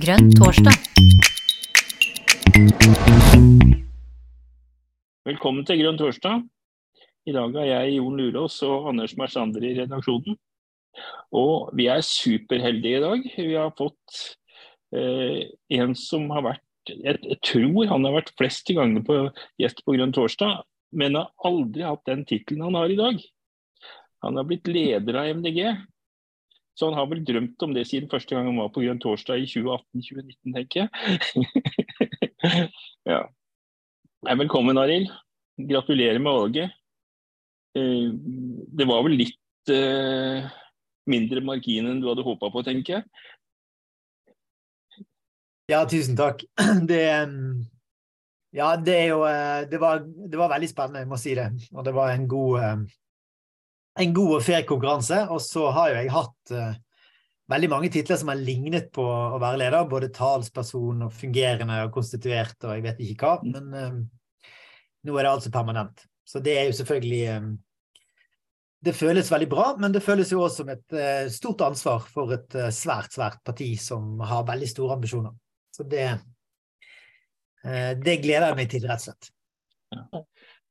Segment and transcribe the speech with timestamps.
[0.00, 0.76] Grønn torsdag.
[5.28, 6.44] Velkommen til Grønn torsdag.
[7.28, 10.38] I dag er jeg Jon Lurås og Anders Marsander i redaksjonen.
[11.36, 13.26] Og vi er superheldige i dag.
[13.36, 14.22] Vi har fått
[14.96, 15.44] eh,
[15.76, 19.20] en som har vært jeg, jeg, tror han har vært flest ganger på
[19.60, 20.62] gjest på Grønn torsdag,
[20.96, 23.20] men har aldri hatt den tittelen han har i dag.
[24.24, 25.60] Han har blitt leder av MDG.
[26.78, 29.42] Så han har vel drømt om det siden første gang han var på Grønn torsdag
[29.42, 30.90] i 2018-2019, tenker jeg.
[33.12, 33.24] ja.
[34.38, 35.10] Velkommen, Arild.
[35.58, 36.76] Gratulerer med valget.
[37.74, 38.14] Eh,
[38.78, 40.46] det var vel litt uh,
[41.10, 43.02] mindre margin enn du hadde håpa på, tenker jeg.
[45.68, 46.46] Ja, tusen takk.
[46.88, 47.02] Det,
[48.56, 51.50] ja, det er jo eh, det var, det var, veldig spennende, jeg må si det.
[51.74, 52.86] Og det var en god,
[53.98, 55.24] en god og fair konkurranse.
[55.34, 56.54] Og så har jo jeg hatt
[57.48, 59.88] veldig mange titler som har lignet på å være leder.
[59.90, 63.48] Både talsperson og fungerende og konstituert og jeg vet ikke hva.
[63.56, 64.52] Men uh,
[65.08, 66.04] nå er det altså permanent.
[66.28, 67.52] Så det er jo selvfølgelig um,
[68.84, 72.36] Det føles veldig bra, men det føles jo også som et uh, stort ansvar for
[72.36, 75.32] et uh, svært, svært parti som har veldig store ambisjoner.
[75.74, 76.04] Så det,
[77.64, 79.32] uh, det gleder jeg meg til, rett og slett.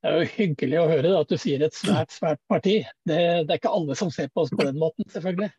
[0.08, 2.78] Det er jo hyggelig å høre da, at du sier et svært, svært parti.
[3.04, 5.50] Det, det, er ikke alle som ser på oss på den måten, selvfølgelig.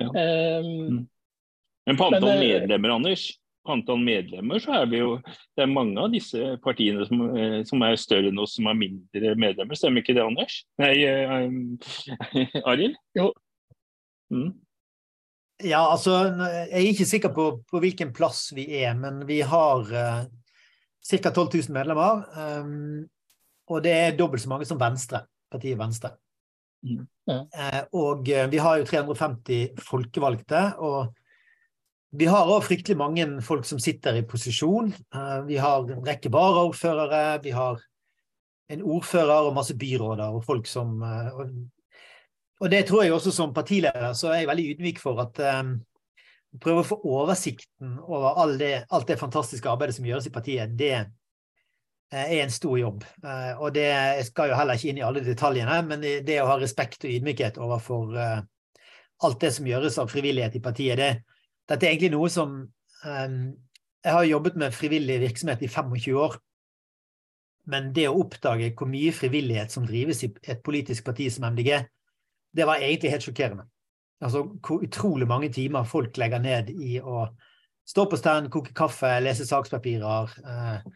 [0.00, 0.08] Ja.
[0.08, 1.04] Um,
[1.86, 3.28] men på antall men, medlemmer, Anders,
[3.62, 7.20] på antall medlemmer så er vi jo Det er mange av disse partiene som,
[7.68, 9.78] som er større enn oss, som har mindre medlemmer.
[9.78, 10.58] Stemmer ikke det, Anders?
[10.82, 10.96] Nei,
[11.46, 11.78] um,
[12.72, 12.98] Arild?
[13.18, 13.30] Jo.
[14.34, 14.50] Mm.
[15.62, 19.86] Ja, altså Jeg er ikke sikker på, på, hvilken plass vi er, men vi har
[19.94, 20.22] uh,
[21.06, 21.30] ca.
[21.30, 22.24] 12 000 medlemmer.
[22.34, 23.04] Um,
[23.72, 26.12] og det er dobbelt så mange som Venstre, partiet Venstre.
[26.82, 27.06] Mm.
[27.30, 30.62] Eh, og eh, vi har jo 350 folkevalgte.
[30.78, 31.12] og
[32.12, 34.90] vi har òg fryktelig mange folk som sitter i posisjon.
[34.92, 37.80] Eh, vi har en rekke varaordførere, vi har
[38.72, 41.48] en ordfører og masse byråder og folk som og,
[42.60, 45.40] og det tror jeg også som partileder så er jeg veldig ydmyk for at
[46.62, 50.72] prøve å få oversikten over all det, alt det fantastiske arbeidet som gjøres i partiet,
[50.78, 51.21] det, Eh,
[52.12, 53.04] er en stor jobb.
[53.24, 56.48] Eh, og det jeg skal jo heller ikke inn i alle detaljene, men det å
[56.50, 58.38] ha respekt og ydmykhet overfor eh,
[59.26, 61.10] alt det som gjøres av frivillighet i partiet, det,
[61.68, 62.62] dette er egentlig noe som
[63.02, 66.36] Jeg har jobbet med frivillig virksomhet i 25 år.
[67.70, 71.70] Men det å oppdage hvor mye frivillighet som drives i et politisk parti som MDG,
[72.54, 73.66] det var egentlig helt sjokkerende.
[74.22, 77.26] Altså hvor utrolig mange timer folk legger ned i å
[77.88, 80.92] stå på stand, koke kaffe, lese sakspapirer, eh,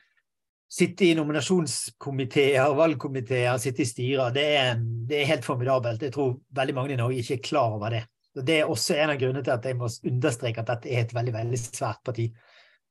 [0.68, 6.02] sitte i nominasjonskomiteer, valgkomiteer, sitte i styrer, det er, det er, helt formidabelt.
[6.02, 8.02] Jeg tror veldig mange i Norge ikke er klar over det.
[8.36, 11.14] Det er også en av grunnene til at jeg må understreke at dette er et
[11.14, 12.26] veldig veldig svært parti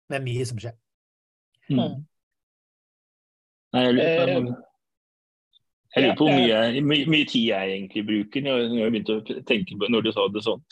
[0.09, 0.77] med mye som skjer.
[1.69, 1.81] Mm.
[1.81, 1.97] mm.
[5.95, 9.43] Jeg lurer på hvor mye, mye, mye, tid jeg egentlig bruker når jeg begynte å
[9.47, 10.63] tenke på når du sa det sånn.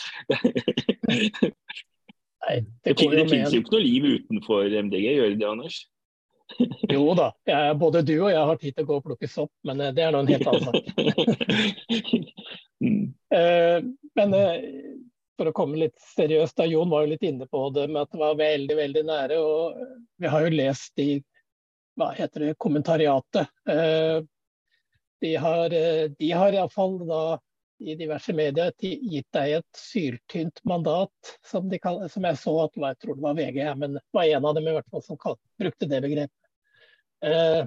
[2.43, 5.77] Nei, det, det finnes jo ikke noe liv utenfor MDG, gjør det, Anders?
[6.89, 9.51] Jo da, jeg, både du og jeg har tid til å gå og plukke sopp,
[9.67, 10.83] men eh, det er nå en helt annen sak.
[13.33, 13.77] Eh,
[14.19, 14.65] men eh,
[15.39, 18.11] for å komme litt seriøst, da, Jon var jo litt inne på det med at
[18.11, 19.37] det var veldig veldig nære.
[19.39, 21.07] og Vi har jo lest i
[21.97, 23.49] hva heter det, kommentariatet.
[25.23, 25.77] De har,
[26.19, 27.23] de har iallfall da
[27.83, 32.79] i diverse medier gitt deg et syltynt mandat, som, de kall, som jeg så at
[32.79, 35.19] jeg tror det var VG, men det var en av dem i hvert fall som
[35.19, 36.39] brukte det begrepet.
[37.23, 37.63] Eh,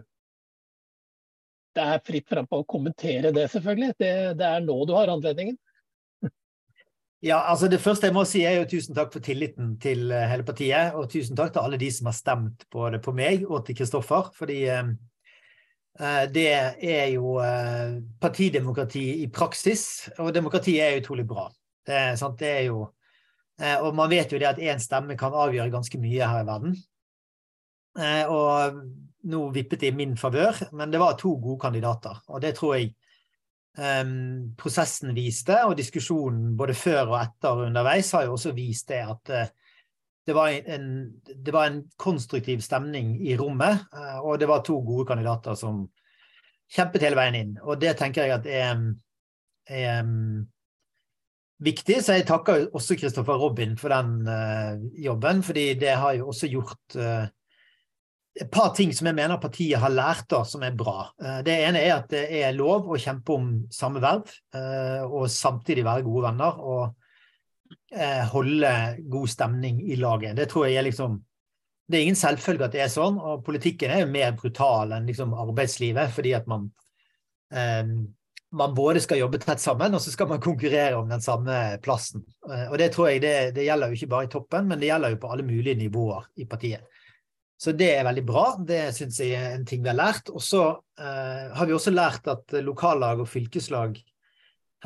[1.76, 3.94] det er fritt fram på å kommentere det, selvfølgelig.
[4.00, 5.58] Det, det, er nå du har anledningen.
[7.24, 10.28] Ja, altså Det første jeg må si, er jo tusen takk for tilliten til eh,
[10.30, 10.96] hele partiet.
[10.96, 14.30] Og tusen takk til alle de som har stemt både på meg og til Kristoffer.
[14.36, 14.92] Fordi eh,
[16.28, 16.50] det
[16.84, 21.46] er jo eh, partidemokrati i praksis, og demokrati er utrolig bra.
[21.86, 22.82] Det, det er jo
[23.60, 26.46] eh, Og man vet jo det at én stemme kan avgjøre ganske mye her i
[26.46, 26.76] verden.
[28.28, 28.82] og
[29.26, 32.18] nå vippet det i min favør, men det var to gode kandidater.
[32.28, 32.90] Og det tror jeg
[33.78, 38.92] um, prosessen viste, og diskusjonen både før og etter og underveis har jo også vist
[38.92, 39.32] det at
[40.26, 40.88] det, var en,
[41.22, 45.84] det var en, konstruktiv stemning i rommet, uh, og det var to gode kandidater som
[46.72, 47.54] kjempet hele veien inn.
[47.62, 48.82] Og det tenker jeg at er,
[49.70, 50.10] er
[51.62, 56.30] viktig, så jeg takker også Kristoffer Robin for den uh, jobben, fordi det har jo
[56.34, 57.26] også gjort uh,
[58.36, 61.08] et par ting som jeg mener partiet har lært da, som er bra.
[61.22, 65.30] Uh, det ene er at det er lov å kjempe om samme verv, eh, og
[65.32, 66.60] samtidig være gode venner.
[66.60, 67.05] og eh,
[68.32, 68.70] holde
[69.08, 70.36] god stemning i laget.
[70.36, 71.20] Det tror jeg er liksom
[71.86, 75.04] Det er ingen selvfølge at det er sånn, og politikken er jo mer brutal enn
[75.06, 76.64] liksom arbeidslivet, fordi at man
[77.54, 77.92] eh,
[78.56, 82.24] man både skal jobbe tett sammen, og så skal man konkurrere om den samme plassen.
[82.48, 84.90] Eh, og det tror jeg det, det gjelder jo ikke bare i toppen, men det
[84.90, 87.02] gjelder jo på alle mulige nivåer i partiet.
[87.56, 88.46] Så det er veldig bra.
[88.68, 90.28] Det syns jeg er en ting vi har lært.
[90.28, 90.62] Og så
[91.00, 93.96] eh, har vi også lært at lokallag og fylkeslag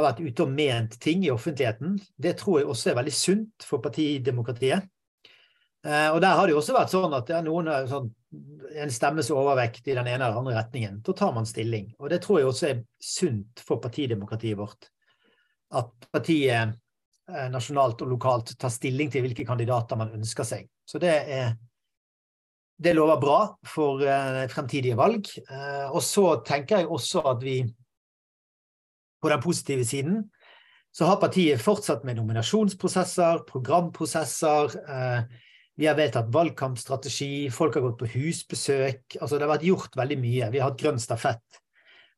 [0.01, 1.99] har vært ute og ment ting i offentligheten.
[2.17, 4.89] Det tror jeg også er veldig sunt for partidemokratiet.
[5.87, 8.11] Eh, og der har det jo også vært sånn at det er noen sånn,
[8.81, 11.01] en stemmes overvekt i den ene eller andre retningen.
[11.07, 11.91] Da tar man stilling.
[11.99, 14.91] Og det tror jeg også er sunt for partidemokratiet vårt.
[15.77, 16.77] At partiet
[17.31, 20.71] eh, nasjonalt og lokalt tar stilling til hvilke kandidater man ønsker seg.
[20.89, 21.53] Så det er
[22.81, 25.29] det lover bra for eh, fremtidige valg.
[25.51, 27.61] Eh, og så tenker jeg også at vi
[29.21, 30.23] på den positive siden
[30.93, 34.75] så har partiet fortsatt med nominasjonsprosesser, programprosesser.
[34.91, 35.21] Eh,
[35.79, 39.17] vi har vedtatt valgkampstrategi, folk har gått på husbesøk.
[39.21, 40.51] altså Det har vært gjort veldig mye.
[40.51, 41.61] Vi har hatt grønn stafett.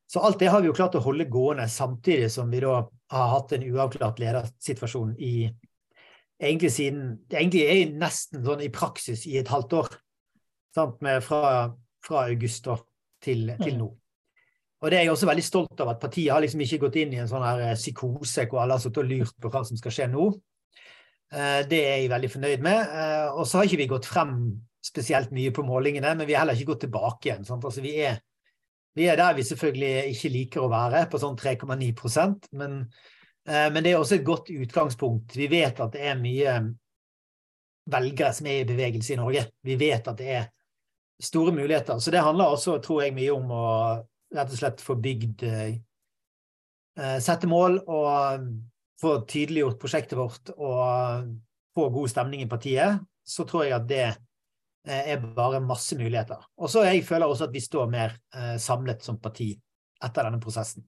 [0.08, 2.80] Så alt det har vi jo klart å holde gående, samtidig som vi da
[3.12, 5.52] har hatt en uavklart ledersituasjon i
[6.42, 9.92] egentlig siden Egentlig er nesten sånn i praksis i et halvt år
[11.00, 11.70] med, fra,
[12.04, 12.66] fra, august
[13.22, 13.88] til, til, nå.
[14.82, 17.12] Og det er jeg også veldig stolt av, at partiet har liksom ikke gått inn
[17.14, 19.78] i en sånn her eh, psykose hvor alle har sittet og lurt på hva som
[19.78, 20.26] skal skje nå.
[21.30, 22.80] Eh, det er jeg veldig fornøyd med.
[22.90, 24.34] Eh, og så har ikke vi gått frem
[24.82, 27.46] spesielt mye på målingene, men vi har heller ikke gått tilbake igjen.
[27.46, 28.18] Altså, vi, er,
[28.98, 32.80] vi, er, der vi selvfølgelig ikke liker å være, på sånn 3,9 men,
[33.46, 35.36] men det er også et godt utgangspunkt.
[35.38, 36.56] Vi vet at det er mye
[37.94, 39.46] velgere som er i bevegelse i Norge.
[39.62, 40.50] Vi vet at det er
[41.22, 42.02] store muligheter.
[42.02, 43.68] Så det handler også, tror jeg, mye om å
[44.32, 45.74] rett og slett få bygd eh,
[46.92, 48.48] Sette mål og
[49.00, 51.30] få tydeliggjort prosjektet vårt og
[51.72, 53.00] få god stemning i partiet.
[53.24, 56.42] Så tror jeg at det eh, er bare masse muligheter.
[56.60, 59.54] Og så jeg føler også at vi står mer eh, samlet som parti
[60.04, 60.84] etter denne prosessen.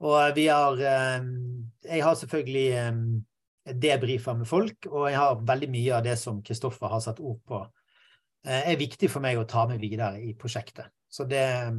[0.00, 6.06] Og vi har Jeg har selvfølgelig debrifer med folk, og jeg har veldig mye av
[6.06, 7.60] det som Kristoffer har satt ord på
[8.40, 10.88] Eh, er viktig for meg å ta med videre i prosjektet.
[11.10, 11.74] Så det eh,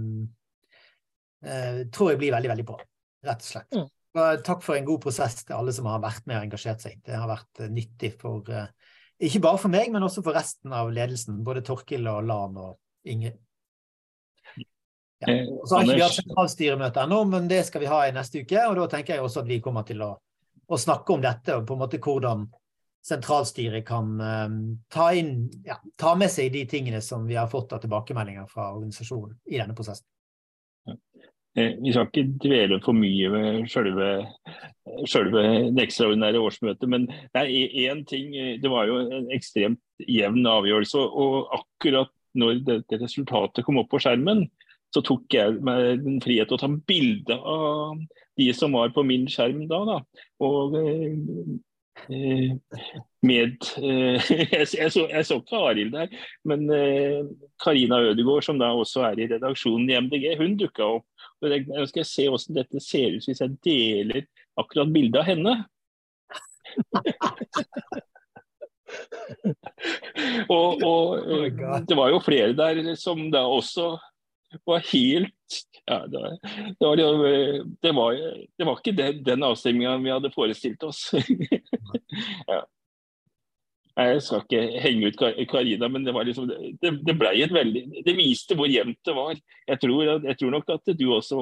[1.41, 2.75] tror jeg blir veldig, veldig bra,
[3.25, 3.73] rett og slett.
[3.73, 3.87] Mm.
[4.11, 6.97] Og takk for en god prosess til alle som har vært med og engasjert seg.
[7.05, 8.67] Det har vært uh, nyttig for uh,
[9.21, 11.39] ikke bare for meg, men også for resten av ledelsen.
[11.45, 13.37] Både Torkil og Lan og Ingrid.
[15.21, 15.35] Ja.
[15.53, 18.41] Og så har ikke vi hatt sentralstyremøte ennå, men det skal vi ha i neste
[18.41, 18.57] uke.
[18.65, 20.15] Og da tenker jeg også at vi kommer til å,
[20.65, 22.47] å snakke om dette, og på en måte hvordan
[23.05, 24.57] sentralstyret kan um,
[24.91, 28.71] ta, inn, ja, ta, med seg de tingene som vi har fått av tilbakemeldinger fra
[28.73, 30.09] organisasjonen i denne prosessen.
[31.57, 34.07] Eh, vi skal ikke dvele for mye ved selve,
[35.09, 35.43] selve
[35.75, 38.31] det ekstraordinære årsmøtet, men det er én ting.
[38.63, 40.99] Det var jo en ekstremt jevn avgjørelse.
[40.99, 44.45] Og akkurat når dette resultatet kom opp på skjermen,
[44.91, 47.99] så tok jeg meg den frihet å ta bilde av
[48.39, 49.83] de som var på min skjerm da.
[49.87, 50.25] da.
[50.43, 51.70] Og eh, Eh,
[52.09, 56.07] med eh, jeg, så, jeg så ikke Arild der,
[56.47, 57.21] men eh,
[57.61, 61.07] Karina Ødegaard, som da også er i redaksjonen i MDG, hun dukka opp.
[61.41, 64.21] og Jeg skal se hvordan dette ser ut hvis jeg deler
[64.59, 65.53] akkurat bildet av henne.
[70.51, 71.11] og, og oh
[71.87, 73.85] det var jo flere der som da også
[74.65, 75.33] var helt
[75.85, 76.37] ja, det, var,
[76.79, 76.95] det, var,
[77.81, 78.13] det, var,
[78.57, 81.09] det, var, ikke den, den avstemninga vi hadde forestilt oss.
[82.51, 82.61] ja.
[83.91, 85.17] Jeg skal ikke henge ut
[85.51, 89.15] Karina, men det, var liksom, det, det ble et veldig Det viste hvor jevnt det
[89.17, 89.35] var.
[89.67, 91.41] Jeg tror, jeg tror, nok at du også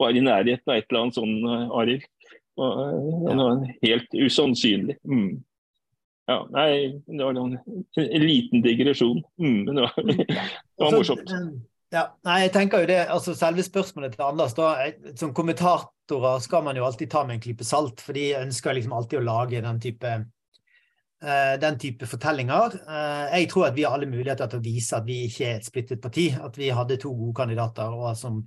[0.00, 1.34] var i nærheten av et eller annet sånn,
[1.76, 2.06] Arild.
[2.56, 4.96] Det var helt usannsynlig.
[5.04, 5.42] Mm.
[6.30, 6.70] Ja, nei,
[7.10, 7.58] det var en,
[7.98, 9.20] en liten digresjon.
[9.42, 11.36] Mm, men det var, det var morsomt.
[11.92, 14.70] Ja, nei, jeg tenker jo det, altså Selve spørsmålet til Anders da,
[15.18, 18.94] Som kommentatorer skal man jo alltid ta med en klype salt, for de ønsker liksom
[18.96, 20.12] alltid å lage den type,
[21.24, 22.78] uh, den type fortellinger.
[22.88, 25.60] Uh, jeg tror at vi har alle muligheter til å vise at vi ikke er
[25.60, 26.30] et splittet parti.
[26.32, 28.40] At vi hadde to gode kandidater og som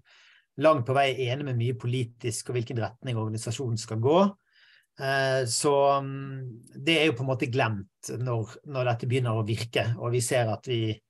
[0.65, 4.19] langt på vei er enige med mye politisk og hvilken retning organisasjonen skal gå.
[4.97, 9.45] Uh, så um, det er jo på en måte glemt når, når dette begynner å
[9.45, 11.04] virke, og vi ser at vi Eh,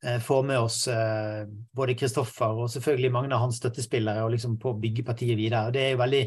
[0.00, 4.72] får med oss eh, både Kristoffer og selvfølgelig mange av hans støttespillere og liksom på
[4.72, 5.72] å bygge partiet videre.
[5.74, 6.22] Det er jo veldig,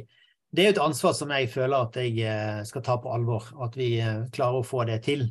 [0.53, 3.77] det er et ansvar som jeg føler at jeg eh, skal ta på alvor, at
[3.79, 3.95] vi
[4.33, 5.25] klarer å få det til.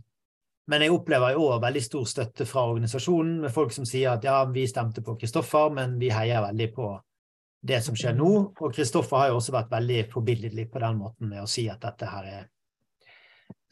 [0.70, 4.26] Men jeg opplever i år veldig stor støtte fra organisasjonen, med folk som sier at
[4.26, 6.92] ja, vi stemte på Kristoffer, men vi heier veldig på
[7.62, 8.30] det som skjer nå.
[8.58, 11.82] Og Kristoffer har jo også vært veldig forbilledlig på den måten med å si at
[11.82, 12.46] dette her er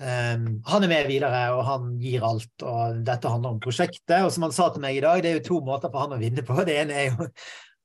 [0.00, 2.52] Um, han er med videre, og han gir alt.
[2.64, 4.16] og Dette handler om prosjektet.
[4.24, 6.16] og som han sa til meg i dag, Det er jo to måter for han
[6.16, 6.56] å vinne på.
[6.64, 7.28] Det ene er jo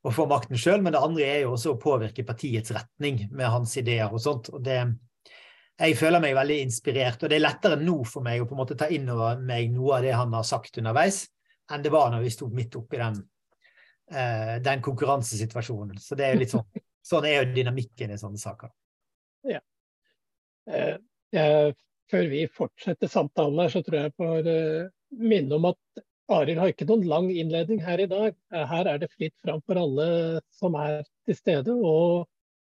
[0.05, 3.49] å få makten sjøl, men det andre er jo også å påvirke partiets retning med
[3.49, 4.49] hans ideer og sånt.
[4.53, 4.85] og det
[5.75, 8.61] jeg føler meg veldig inspirert, og det er lettere nå for meg å på en
[8.61, 11.25] måte ta inn over meg noe av det han har sagt underveis,
[11.67, 13.17] enn det var når vi sto midt oppi den,
[14.13, 15.99] uh, den konkurransesituasjonen.
[15.99, 16.69] Så det er jo litt sånn,
[17.11, 18.71] sånn er jo dynamikken i sånne saker.
[19.51, 19.59] Ja.
[20.71, 20.95] Uh,
[21.35, 21.75] jeg,
[22.11, 26.71] før vi fortsetter samtalen her, så tror jeg får uh, minne om at Arild har
[26.71, 28.33] ikke noen lang innledning her i dag.
[28.49, 30.07] Her er det fritt fram for alle
[30.57, 32.25] som er til stede, å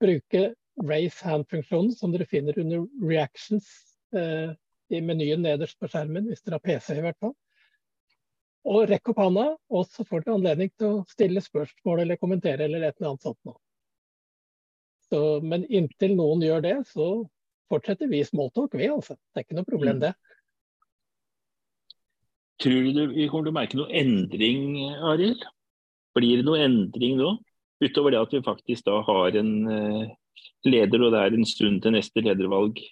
[0.01, 0.53] bruke
[0.87, 3.67] raise hand-funksjonen som dere finner under reactions
[4.17, 4.53] eh,
[4.91, 7.35] i menyen nederst på skjermen, hvis dere har PC i hvert fall.
[8.71, 12.67] Og rekk opp hånda, og så får dere anledning til å stille spørsmål eller kommentere
[12.67, 13.59] eller et eller annet sånt noe.
[15.11, 17.11] Så, men inntil noen gjør det, så
[17.71, 19.17] fortsetter vi smalltalk, vi altså.
[19.17, 20.05] Det er ikke noe problem, mm.
[20.05, 20.15] det.
[22.61, 24.75] Tror du vi kommer til å merke noe endring,
[25.09, 25.47] Arild?
[26.19, 27.37] Blir det noe endring nå?
[27.81, 30.03] Utover det at vi faktisk da har en uh,
[30.69, 32.83] leder, og det er en stund til neste ledervalg.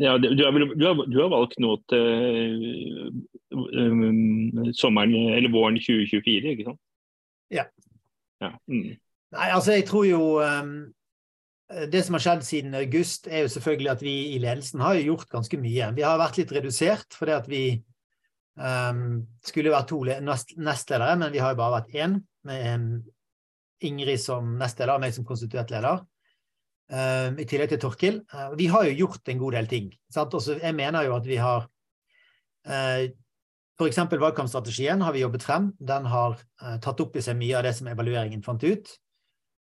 [0.00, 3.12] Ja, du, har, du, har, du, har, valgt nå til
[3.52, 6.80] um, sommeren, eller våren 2024, ikke sant?
[7.52, 7.66] Ja.
[8.40, 8.54] ja.
[8.64, 8.96] Mm.
[9.36, 10.72] Nei, altså jeg tror jo um,
[11.70, 15.28] Det som har skjedd siden august, er jo selvfølgelig at vi i ledelsen har gjort
[15.30, 15.92] ganske mye.
[15.94, 17.62] Vi har vært litt redusert fordi at vi
[18.58, 22.18] um, skulle vært to nestledere, men vi har jo bare vært én.
[22.42, 23.04] med
[23.80, 26.02] Ingrid som nestleder og meg som konstituert leder.
[26.90, 28.20] Um, I tillegg til Torkil.
[28.32, 29.90] Uh, vi har jo gjort en god del ting.
[30.16, 31.68] Også, jeg mener jo at vi har
[32.66, 33.04] uh,
[33.80, 34.00] F.eks.
[34.10, 35.70] valgkampstrategien har vi jobbet frem.
[35.78, 38.90] Den har uh, tatt opp i seg mye av det som evalueringen fant ut.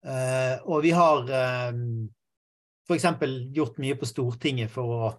[0.03, 1.75] Uh, og vi har uh,
[2.89, 3.05] f.eks.
[3.55, 5.12] gjort mye på Stortinget for å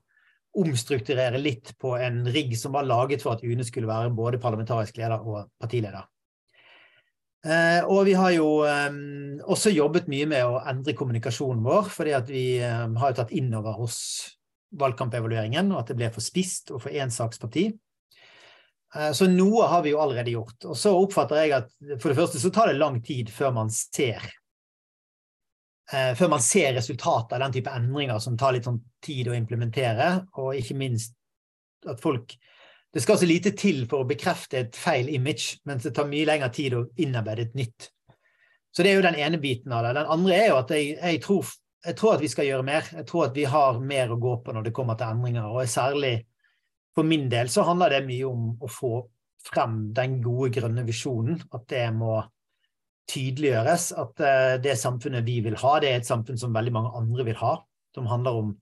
[0.61, 5.00] omstrukturere litt på en rigg som var laget for at UNE skulle være både parlamentarisk
[5.00, 6.05] leder og partileder.
[7.45, 12.14] Uh, og vi har jo um, også jobbet mye med å endre kommunikasjonen vår, fordi
[12.17, 13.99] at vi um, har jo tatt inn over hos
[14.81, 17.69] valgkampevalueringen og at det ble for spist og for ensaksparti.
[18.95, 20.57] Eh, så noe har vi jo allerede gjort.
[20.71, 23.73] Og så oppfatter jeg at for det første så tar det lang tid før man
[23.75, 24.35] ser eh,
[25.91, 30.07] før man ser resultatet av den type endringer som tar litt sånn tid å implementere,
[30.41, 31.12] og ikke minst
[31.85, 32.33] at folk
[32.95, 36.29] det skal så lite til for å bekrefte et feil image, mens det tar mye
[36.29, 37.88] lengre tid å innarbeide et nytt.
[38.71, 39.97] Så det er jo den ene biten av det.
[39.99, 41.50] Den andre er jo at jeg, jeg, tror,
[41.83, 42.87] jeg, tror, at vi skal gjøre mer.
[43.00, 45.50] Jeg tror at vi har mer å gå på når det kommer til endringer.
[45.50, 46.12] Og særlig
[46.95, 48.93] for min del så handler det mye om å få
[49.45, 51.43] frem den gode, grønne visjonen.
[51.50, 52.21] At det må
[53.11, 53.91] tydeliggjøres.
[54.01, 57.27] At eh, det samfunnet vi vil ha, det er et samfunn som veldig mange andre
[57.29, 57.57] vil ha.
[57.95, 58.55] Som handler om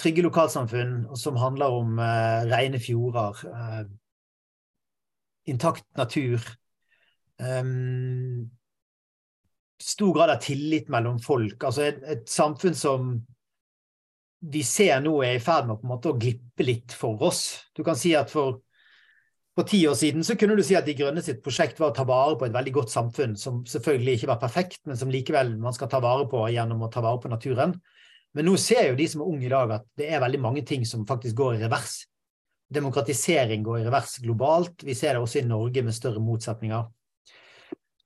[0.00, 3.86] trygge lokalsamfunn og som handler om uh, rene fjorder, uh,
[5.48, 6.44] intakt natur.
[7.40, 8.50] Um,
[9.80, 11.64] stor grad av tillit mellom folk.
[11.64, 13.14] Altså et, et, samfunn som
[14.52, 17.42] vi ser nå er i ferd med en måte å glippe litt for oss.
[17.76, 18.60] Du kan si at for,
[19.56, 21.96] for ti år siden så kunne du si at De Grønne sitt prosjekt var å
[21.96, 25.54] ta vare på et veldig godt samfunn, som selvfølgelig ikke var perfekt, men som likevel
[25.62, 27.72] man skal ta vare på gjennom å ta vare på naturen.
[28.36, 30.64] Men nå ser jo de som er unge i dag, at det er veldig mange
[30.68, 32.02] ting som faktisk går i revers.
[32.76, 34.84] Demokratisering går i revers globalt.
[34.84, 36.84] Vi ser det også i Norge med større motsetninger.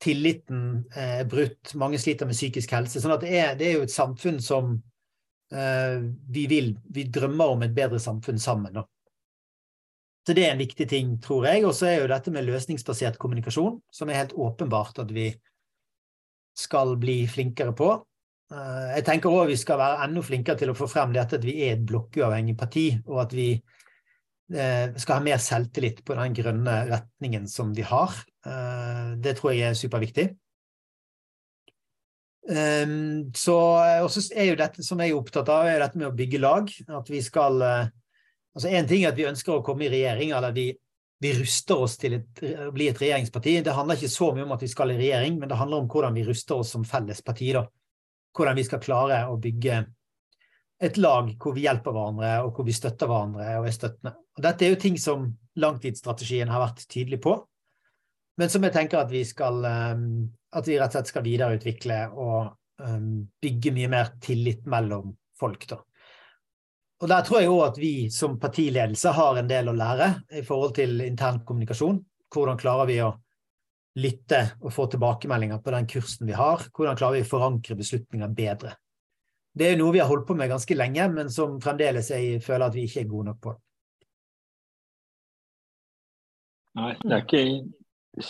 [0.01, 1.75] Tilliten er brutt.
[1.75, 3.03] Mange sliter med psykisk helse.
[3.03, 5.99] sånn at det er, det er jo et samfunn som uh,
[6.31, 8.79] vi vil Vi drømmer om et bedre samfunn sammen.
[8.79, 8.87] Da.
[10.31, 11.65] Så det er en viktig ting, tror jeg.
[11.67, 15.25] Og så er jo dette med løsningsbasert kommunikasjon, som er helt åpenbart at vi
[16.55, 17.89] skal bli flinkere på.
[18.55, 21.49] Eh, jeg tenker òg vi skal være enda flinkere til å få frem dette at
[21.49, 26.39] vi er et blokkuavhengig parti, og at vi eh, skal ha mer selvtillit på den
[26.39, 28.23] grønne retningen som vi har.
[28.47, 30.31] Eh, det tror jeg er superviktig.
[32.55, 36.47] Ehm, så er jo dette som jeg er opptatt av, er dette med å bygge
[36.47, 36.71] lag.
[36.87, 37.59] At vi skal
[38.57, 40.71] Altså Én ting er at vi ønsker å komme i regjering, eller vi,
[41.23, 43.61] vi ruster oss til et, å bli et regjeringsparti.
[43.67, 45.91] Det handler ikke så mye om at vi skal i regjering, men det handler om
[45.91, 47.53] hvordan vi ruster oss som felles parti.
[47.55, 47.67] da
[48.37, 49.83] hvordan vi skal klare å bygge
[50.81, 54.15] et lag hvor vi hjelper hverandre, og hvor vi støtter hverandre og er støttende.
[54.39, 55.27] Og dette er jo ting som
[55.61, 57.35] langtidsstrategien har vært tydelig på,
[58.41, 60.07] men som jeg tenker at vi skal um,
[60.57, 65.67] at vi rett og slett skal videreutvikle og um, bygge mye mer tillit mellom folk.
[65.69, 65.83] da.
[67.01, 70.43] Og Der tror jeg òg at vi som partiledelse har en del å lære i
[70.45, 72.03] forhold til intern kommunikasjon.
[72.31, 73.15] Hvordan klarer vi å
[74.01, 76.69] lytte og få tilbakemeldinger på den kursen vi har?
[76.77, 78.77] Hvordan klarer vi å forankre beslutninger bedre?
[79.53, 82.69] det er noe vi har holdt på med ganske lenge, men som fremdeles jeg føler
[82.69, 83.55] at vi ikke er gode nok på.
[86.79, 88.27] Nei, det er ikke,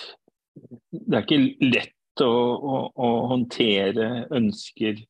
[0.97, 5.03] det er ikke lett å, å, å håndtere ønsker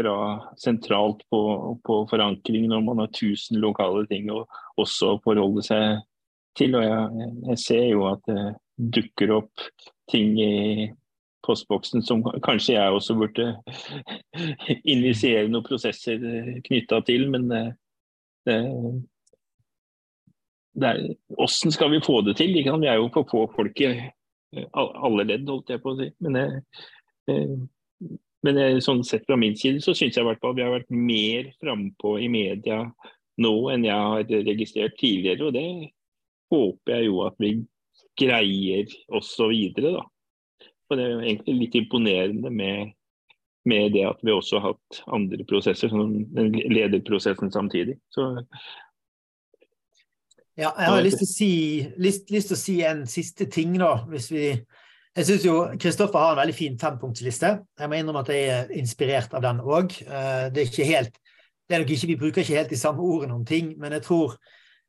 [0.00, 0.14] fra
[0.58, 1.40] sentralt på,
[1.84, 4.44] på, forankring når man har tusen lokale ting å
[4.80, 6.00] også forholde seg
[6.58, 6.76] til.
[6.78, 8.42] Og jeg, jeg ser jo at det
[8.96, 9.68] dukker opp
[10.10, 10.90] ting i
[11.46, 13.48] postboksen som kanskje jeg også burde
[14.94, 16.22] initiere noen prosesser
[16.66, 17.28] knytta til.
[17.34, 17.62] Men det,
[18.48, 18.58] det,
[20.78, 21.06] det er,
[21.36, 22.56] hvordan skal vi få det til?
[22.56, 23.92] Vi er jo for få folk i
[24.52, 26.10] alle ledd, holdt jeg på å si.
[26.24, 26.38] Men,
[27.28, 27.46] jeg,
[28.42, 30.90] men sånn sett fra min side så syns jeg i hvert fall vi har vært
[30.90, 32.84] mer frampå i media
[33.42, 35.46] nå enn jeg har registrert tidligere.
[35.46, 35.92] Og det
[36.52, 37.52] håper jeg jo at vi
[38.18, 40.02] greier også videre, da.
[40.90, 42.92] Og det er jo egentlig litt imponerende med,
[43.68, 47.96] med det at vi også har hatt andre prosesser, som den lederprosessen samtidig.
[48.12, 48.26] Så,
[50.58, 51.52] ja, jeg har lyst til, å si,
[51.96, 53.94] lyst, lyst til å si en siste ting, da.
[54.10, 54.50] Hvis vi
[55.12, 57.50] jeg syns jo Kristoffer har en veldig fin fempunktsliste.
[57.78, 59.92] Jeg må innrømme at jeg er inspirert av den òg.
[60.06, 61.18] Eh, det er ikke helt
[61.68, 64.02] det er nok ikke, Vi bruker ikke helt de samme ordene om ting, men jeg
[64.02, 64.34] tror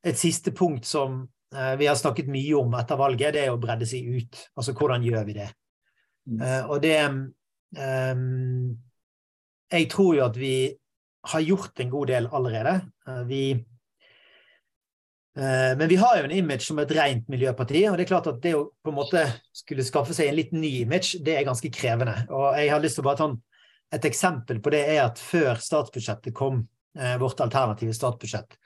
[0.04, 1.22] et siste punkt som
[1.56, 4.42] uh, vi har snakket mye om etter valget, det er å bredde seg ut.
[4.58, 5.48] Altså hvordan gjør vi det?
[6.26, 6.42] Mm.
[6.72, 8.78] og det um,
[9.72, 10.74] Jeg tror jo at vi
[11.32, 12.76] har gjort en god del allerede.
[13.28, 13.66] Vi
[15.34, 18.36] men vi har jo en image som et rent miljøparti, og det er klart at
[18.44, 19.24] det å på en måte
[19.56, 22.14] skulle skaffe seg en litt ny image, det er ganske krevende.
[22.30, 23.30] Og jeg har lyst til å bare ta
[23.98, 26.62] et eksempel på det er at før statsbudsjettet kom,
[27.00, 28.58] Eh, vårt alternative statsbudsjett,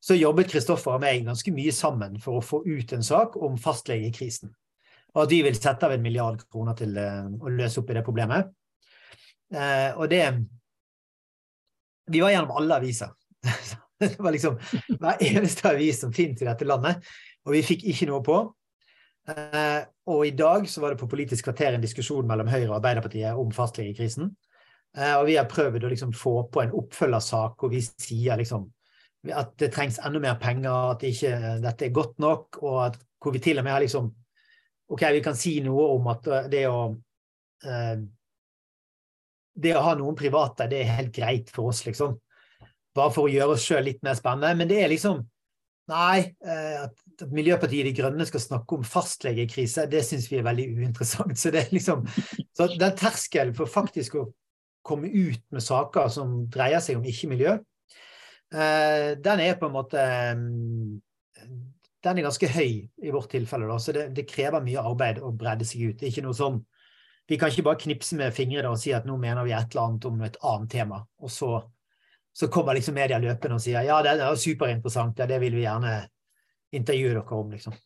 [0.00, 3.58] så jobbet Kristoffer og meg ganske mye sammen for å få ut en sak om
[3.60, 4.54] fastlegekrisen.
[5.12, 7.98] Og at vi vil sette av en milliard kroner til eh, å løse opp i
[7.98, 8.48] det problemet.
[9.52, 10.24] Eh, og det
[12.06, 13.12] Vi var gjennom alle aviser.
[14.02, 14.58] Det var liksom
[14.98, 17.04] hver eneste avis som fins i dette landet,
[17.46, 18.38] og vi fikk ikke noe på.
[19.24, 23.38] Og i dag så var det på Politisk kvarter en diskusjon mellom Høyre og Arbeiderpartiet
[23.40, 24.32] om fastlegekrisen.
[24.94, 28.68] Eh, og vi har prøvd å liksom få på en oppfølgersak hvor vi sier liksom
[29.34, 31.30] at det trengs enda mer penger, at ikke,
[31.64, 34.10] dette er godt nok, og at, hvor vi til og med har liksom
[34.92, 36.82] OK, vi kan si noe om at eh, det å
[37.64, 37.96] eh,
[39.54, 42.16] Det å ha noen private, det er helt greit for oss, liksom.
[42.94, 44.54] Bare for å gjøre oss sjøl litt mer spennende.
[44.58, 45.24] Men det er liksom
[45.90, 50.46] Nei, eh, at, at Miljøpartiet De Grønne skal snakke om fastlegekrise, det syns vi er
[50.46, 51.36] veldig uinteressant.
[51.36, 52.06] Så det er liksom
[52.56, 54.30] så den terskelen for faktisk å
[54.84, 57.56] komme ut med saker som dreier seg om ikke-miljø,
[58.54, 60.04] eh, den er på en måte
[60.38, 61.00] mm,
[62.04, 65.32] Den er ganske høy i vårt tilfelle, da, så det, det, krever mye arbeid å
[65.32, 65.96] bredde seg ut.
[65.96, 66.58] Det er ikke noe sånn
[67.24, 69.86] Vi kan ikke bare knipse med fingrene og si at nå mener vi et eller
[69.86, 71.54] annet om et annet tema, og så,
[72.34, 75.62] så kommer liksom media løpende og sier ja, det er superinteressant, ja, det vil vi
[75.62, 75.96] gjerne
[76.74, 77.76] intervjue dere om, liksom.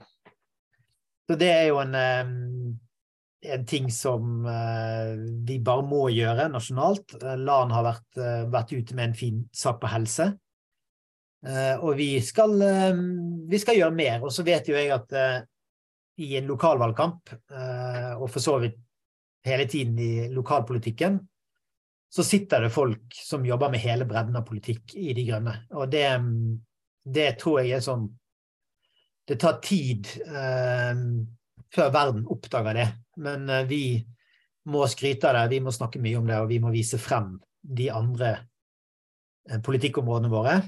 [1.29, 2.79] Så det er jo en um,
[3.53, 5.13] en ting som uh,
[5.47, 7.19] vi bare må gjøre nasjonalt.
[7.39, 10.33] LAN har vært, uh, vært, ute med en fin sak på helse.
[11.79, 12.51] og vi skal,
[13.47, 14.25] vi skal, gjøre mer.
[14.27, 15.13] Og så vet jo jeg at
[16.19, 17.31] i en lokalvalgkamp,
[18.19, 18.75] og for så vidt
[19.47, 21.21] hele tiden i lokalpolitikken,
[22.09, 25.55] så sitter det folk som jobber med hele bredden av politikk i De grønne.
[25.77, 26.07] Og det,
[27.05, 28.07] det tror jeg er sånn
[29.29, 30.09] Det tar tid
[31.75, 32.87] før verden oppdager det.
[33.21, 33.83] Men eh, vi
[34.69, 37.37] må skryte av det, vi må snakke mye om det, og vi må vise frem
[37.63, 38.35] de andre
[39.49, 40.59] eh, politikkområdene våre.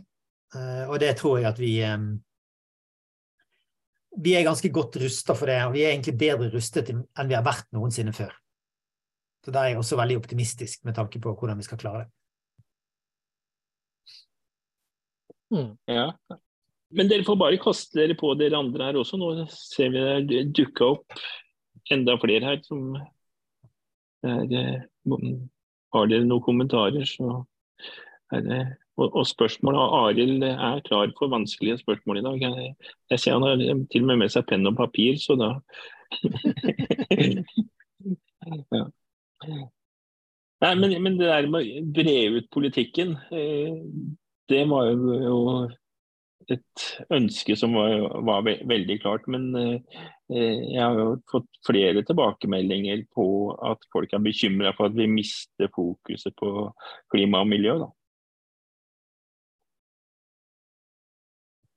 [0.51, 2.17] Uh, og det tror jeg at vi um,
[4.19, 7.37] Vi er ganske godt rusta for det, og vi er egentlig bedre rustet enn vi
[7.37, 8.33] har vært noensinne før.
[9.45, 12.11] Så der er jeg også veldig optimistisk med tanke på hvordan vi skal klare det.
[15.51, 15.71] Mm.
[15.91, 16.11] Ja,
[16.95, 19.19] men dere får bare kaste dere på dere andre her også.
[19.19, 21.23] Nå ser vi det dukke opp
[21.91, 22.93] enda flere her som
[24.27, 24.85] er,
[25.91, 27.41] Har dere noen kommentarer, så
[28.31, 28.61] er det
[29.01, 32.37] og, og spørsmål, og Arild er klar for vanskelige spørsmål i dag.
[32.41, 32.75] Jeg,
[33.11, 33.57] jeg ser han har
[33.93, 35.49] til og med med seg penn og papir, så da
[38.77, 38.85] ja.
[40.61, 43.79] Nei, men, men, det der med å bre ut politikken, eh,
[44.51, 45.39] det var jo
[46.51, 47.95] et ønske som var,
[48.27, 49.25] var veldig klart.
[49.31, 53.27] Men eh, jeg har jo fått flere tilbakemeldinger på
[53.71, 56.69] at folk er bekymra for at vi mister fokuset på
[57.13, 57.79] klima og miljø.
[57.85, 57.91] Da.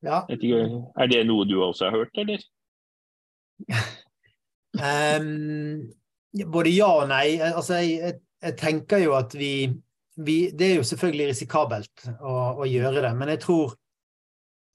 [0.04, 0.22] Ja.
[0.28, 2.44] Er det noe du også har hørt, eller?
[4.76, 5.84] um,
[6.56, 7.38] både ja og nei.
[7.40, 9.56] Altså, jeg, jeg, tenker jo at vi
[10.16, 13.72] vi, Det er jo selvfølgelig risikabelt å, å, gjøre det, men jeg tror,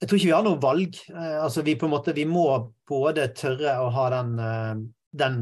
[0.01, 0.99] jeg tror ikke vi har noe valg.
[1.13, 2.49] Eh, altså vi, måte, vi må
[2.89, 4.73] både tørre å ha den, eh,
[5.23, 5.37] den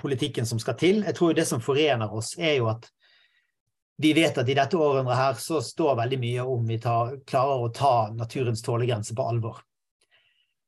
[0.00, 1.02] politikken som skal til.
[1.04, 2.88] Jeg tror det som forener oss, er jo at
[4.00, 7.64] vi vet at i dette århundret her så står veldig mye om vi tar, klarer
[7.64, 9.62] å ta naturens tålegrense på alvor.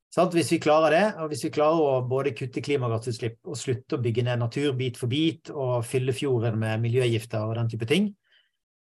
[0.09, 0.33] Sant?
[0.33, 4.01] Hvis vi klarer det, og hvis vi klarer å både kutte klimagassutslipp og slutte å
[4.01, 8.09] bygge ned natur bit for bit og fylle fjorden med miljøgifter og den type ting,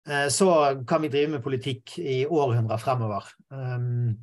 [0.10, 0.50] eh, så
[0.90, 3.30] kan vi drive med politikk i århundrer fremover.
[3.54, 4.18] Um,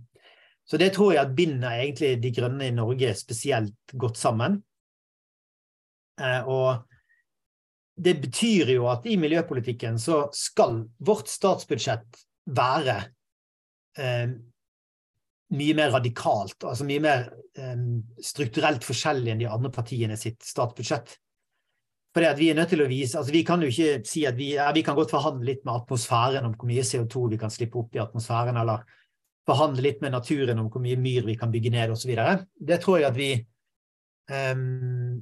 [0.69, 4.59] så det tror jeg at binder egentlig De grønne i Norge spesielt godt sammen.
[6.21, 6.85] Eh, og
[7.99, 12.21] det betyr jo at i miljøpolitikken så skal vårt statsbudsjett
[12.59, 12.99] være
[13.99, 14.35] eh,
[15.57, 17.25] mye mer radikalt, altså mye mer
[17.57, 21.15] um, strukturelt forskjellig enn de andre partiene sitt statsbudsjett.
[22.15, 24.37] Fordi at Vi er nødt til å vise, altså vi kan jo ikke si at
[24.37, 27.53] vi, ja, vi kan godt forhandle litt med atmosfæren om hvor mye CO2 vi kan
[27.53, 28.85] slippe opp i atmosfæren, eller
[29.49, 32.13] forhandle litt med naturen om hvor mye myr vi kan bygge ned osv.
[32.59, 33.31] Det tror jeg at vi
[34.33, 35.21] um,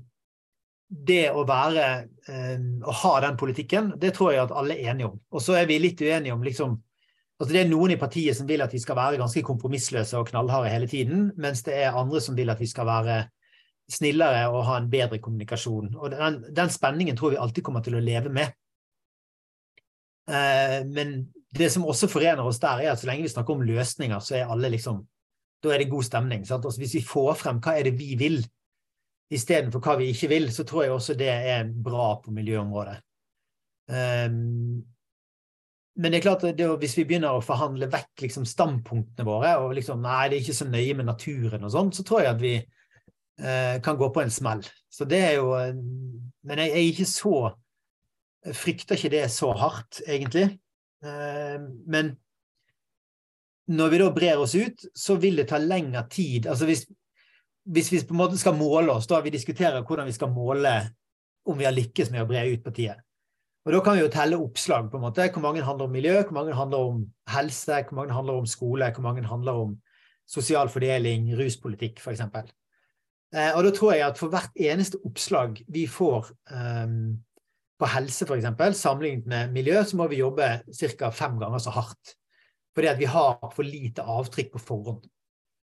[0.87, 1.87] Det å være
[2.31, 5.21] um, å ha den politikken, det tror jeg at alle er enige om.
[5.35, 6.77] Og så er vi litt uenige om liksom
[7.37, 10.29] Altså det er noen i partiet som vil at vi skal være ganske kompromissløse og
[10.31, 13.19] knallharde hele tiden, mens det er andre som vil at vi skal være
[13.93, 15.93] snillere og ha en bedre kommunikasjon.
[15.95, 18.57] Og den, den spenningen tror vi alltid kommer til å leve med.
[20.33, 21.19] Eh, men
[21.57, 24.41] det som også forener oss der, er at så lenge vi snakker om løsninger, så
[24.41, 25.05] er alle liksom
[25.65, 26.43] Da er det god stemning.
[26.53, 28.37] Altså hvis vi får frem hva er det vi vil,
[29.33, 32.99] istedenfor hva vi ikke vil, så tror jeg også det er bra på miljøområdet.
[33.89, 34.85] Um,
[35.97, 39.55] men det er klart at det, hvis vi begynner å forhandle vekk liksom, standpunktene våre,
[39.65, 42.35] og liksom nei, det er ikke så nøye med naturen og sånn, så tror jeg
[42.35, 44.65] at vi eh, kan gå på en smell.
[44.93, 45.73] Så det er jo eh,
[46.47, 47.37] Men jeg er ikke så
[48.47, 50.45] jeg frykter ikke det så hardt, egentlig.
[51.03, 51.57] Eh,
[51.91, 52.13] men
[53.67, 56.47] når vi da brer oss ut, så vil det ta lengre tid.
[56.47, 56.85] Altså hvis,
[57.67, 60.77] hvis vi på en måte skal måle oss, da vi diskuterer hvordan vi skal måle
[61.47, 63.03] om vi har lykkes med å bre ut partiet,
[63.67, 64.91] og Da kan vi jo telle oppslag.
[64.91, 65.31] på en måte.
[65.33, 68.93] Hvor mange handler om miljø, hvor mange handler om helse, hvor mange handler om skole,
[68.95, 69.77] hvor mange handler om
[70.29, 72.21] sosial fordeling, ruspolitikk f.eks.
[73.35, 77.17] Eh, og da tror jeg at for hvert eneste oppslag vi får um,
[77.79, 80.63] på helse f.eks., sammenlignet med miljø, så må vi jobbe
[80.99, 81.11] ca.
[81.11, 82.15] fem ganger så hardt.
[82.75, 85.05] Fordi at vi har for lite avtrykk på forhånd.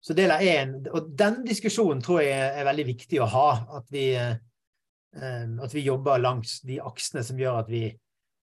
[0.03, 3.49] Så det er en, og Den diskusjonen tror jeg er veldig viktig å ha.
[3.81, 4.37] At vi, eh,
[5.17, 7.85] at vi jobber langs de aksene som gjør at vi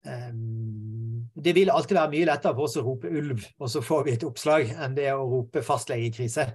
[0.08, 4.06] ehm, Det vil alltid være mye lettere for oss å rope ulv, og så får
[4.06, 6.46] vi et oppslag, enn det å rope fastlegekrise.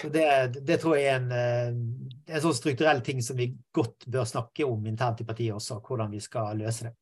[0.00, 0.26] Så det,
[0.62, 4.66] det, tror jeg er en, eh, en sånn strukturell ting som vi godt bør snakke
[4.66, 6.94] om internt i partiet også, hvordan vi skal løse det.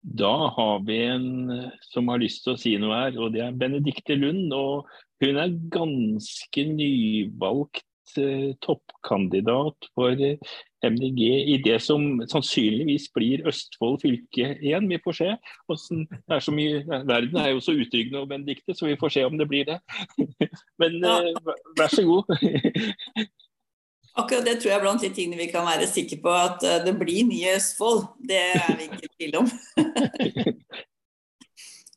[0.00, 1.26] Da har vi en
[1.84, 4.52] som har lyst til å si noe her, og det er Benedicte Lund.
[4.56, 4.88] og
[5.20, 7.89] Hun er ganske nyvalgt Eh,
[8.64, 10.38] toppkandidat for eh,
[10.84, 11.20] MDG
[11.52, 14.88] i det som sannsynligvis blir Østfold fylke igjen.
[14.90, 15.28] Vi får se.
[15.68, 19.24] Det er så mye, verden er jo så utrygg nå, Benedicte, så vi får se
[19.28, 19.78] om det blir det.
[20.80, 21.32] Men eh,
[21.78, 22.30] vær så god.
[24.18, 26.96] Akkurat det tror jeg er blant de tingene vi kan være sikre på at det
[26.98, 28.08] blir nye Østfold.
[28.28, 29.52] Det er vi ikke i tvil om.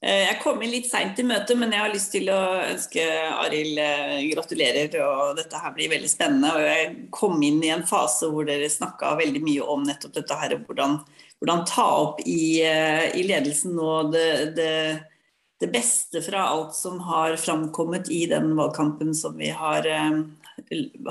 [0.03, 3.03] Eh, jeg kom inn litt seint i møtet, men jeg har lyst til å ønske
[3.39, 4.97] Arild eh, gratulerer.
[4.99, 6.49] og Dette her blir veldig spennende.
[6.51, 10.39] og Jeg kom inn i en fase hvor dere snakka veldig mye om nettopp dette
[10.41, 10.97] her, hvordan,
[11.39, 14.27] hvordan ta opp i, eh, i ledelsen nå det,
[14.59, 14.75] det,
[15.63, 20.19] det, beste fra alt som har framkommet i den valgkampen som vi har uh,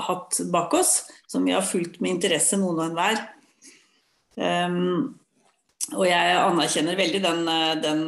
[0.05, 0.99] hatt bak oss.
[1.25, 3.25] Som vi har fulgt med interesse, noen og enhver.
[4.37, 5.17] Um,
[5.97, 7.49] og jeg anerkjenner veldig den,
[7.83, 8.05] den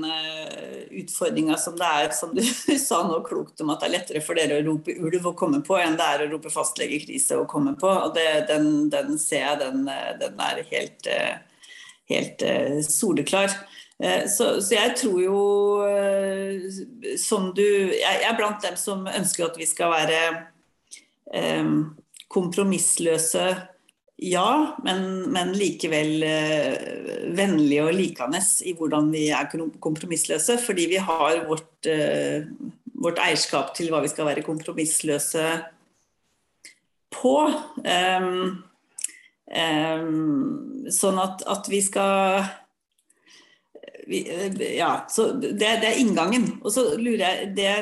[1.01, 2.41] utfordringa som det er, som du
[2.87, 5.61] sa nå klokt om at det er lettere for dere å rope ulv og komme
[5.65, 7.89] på, enn det er å rope fastlegekrise og komme på.
[7.89, 9.87] Og det, den, den, ser jeg, den,
[10.21, 11.11] den er helt,
[12.11, 12.47] helt
[12.89, 13.53] soleklar.
[14.03, 15.37] Eh, så, så, jeg tror jo,
[15.87, 17.63] eh, som du
[17.95, 20.19] Jeg er blant dem som ønsker at vi skal være
[21.31, 21.69] eh,
[22.27, 23.45] kompromissløse
[24.17, 26.75] ja, men, men likevel eh,
[27.35, 29.49] vennlige og likende i hvordan vi er
[29.83, 30.55] kompromissløse.
[30.63, 32.47] Fordi vi har vårt, eh,
[32.95, 35.49] vårt, eierskap til hva vi skal være kompromissløse
[37.11, 37.35] på.
[37.83, 38.63] Um,
[39.51, 42.45] um, sånn at, at, vi skal
[44.07, 44.23] vi,
[44.77, 46.53] Ja, så det, det, er inngangen.
[46.63, 47.75] Og så lurer jeg det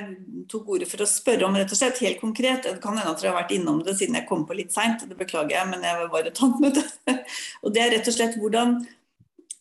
[0.50, 2.66] tok ordet for å spørre om, rett og slett, helt konkret.
[2.66, 5.06] Det kan hende at dere har vært innom det siden jeg kom på litt seint,
[5.10, 7.18] det beklager jeg, men jeg var bare tatt med det.
[7.64, 8.82] Og det er rett og slett hvordan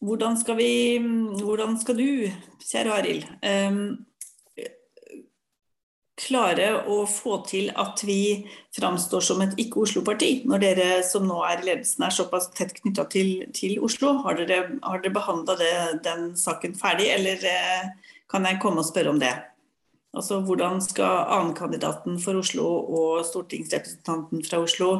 [0.02, 0.72] hvordan skal vi
[1.42, 2.08] Hvordan skal du,
[2.66, 3.84] kjære Arild, um,
[6.22, 8.44] klare å få til at vi
[8.76, 13.06] framstår som et ikke-Oslo-parti, når dere som nå er i ledelsen er såpass tett knytta
[13.10, 14.14] til, til, Oslo?
[14.26, 15.56] Har dere, har dere behandla
[16.04, 19.32] den saken ferdig, eller eh, kan jeg komme og spørre om det?
[20.12, 24.90] Altså, Hvordan skal annenkandidaten for Oslo og stortingsrepresentanten fra Oslo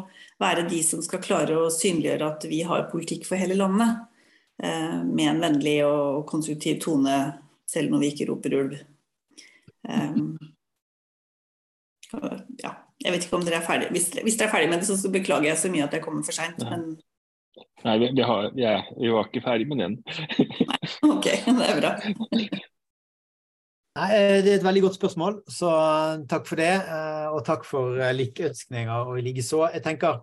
[0.40, 4.06] være de som skal klare å synliggjøre at vi har politikk for hele landet?
[4.62, 7.18] Eh, med en vennlig og konstruktiv tone,
[7.68, 8.74] selv når vi ikke roper ulv.
[9.82, 10.36] Um,
[12.62, 13.92] ja, jeg vet ikke om dere er ferdige.
[13.92, 16.24] Hvis, hvis dere er ferdige med det, så beklager jeg så mye at jeg kommer
[16.24, 16.62] for seint.
[16.68, 16.92] Men...
[17.82, 19.98] Nei, vi, vi, har, ja, vi, var ikke ferdig med den.
[20.70, 21.96] Nei, ok, det er bra.
[23.92, 26.72] Nei, eh, Det er et veldig godt spørsmål, så eh, takk for det.
[26.72, 29.66] Eh, og takk for lykkeønskninger og likeså.
[29.74, 30.22] Jeg tenker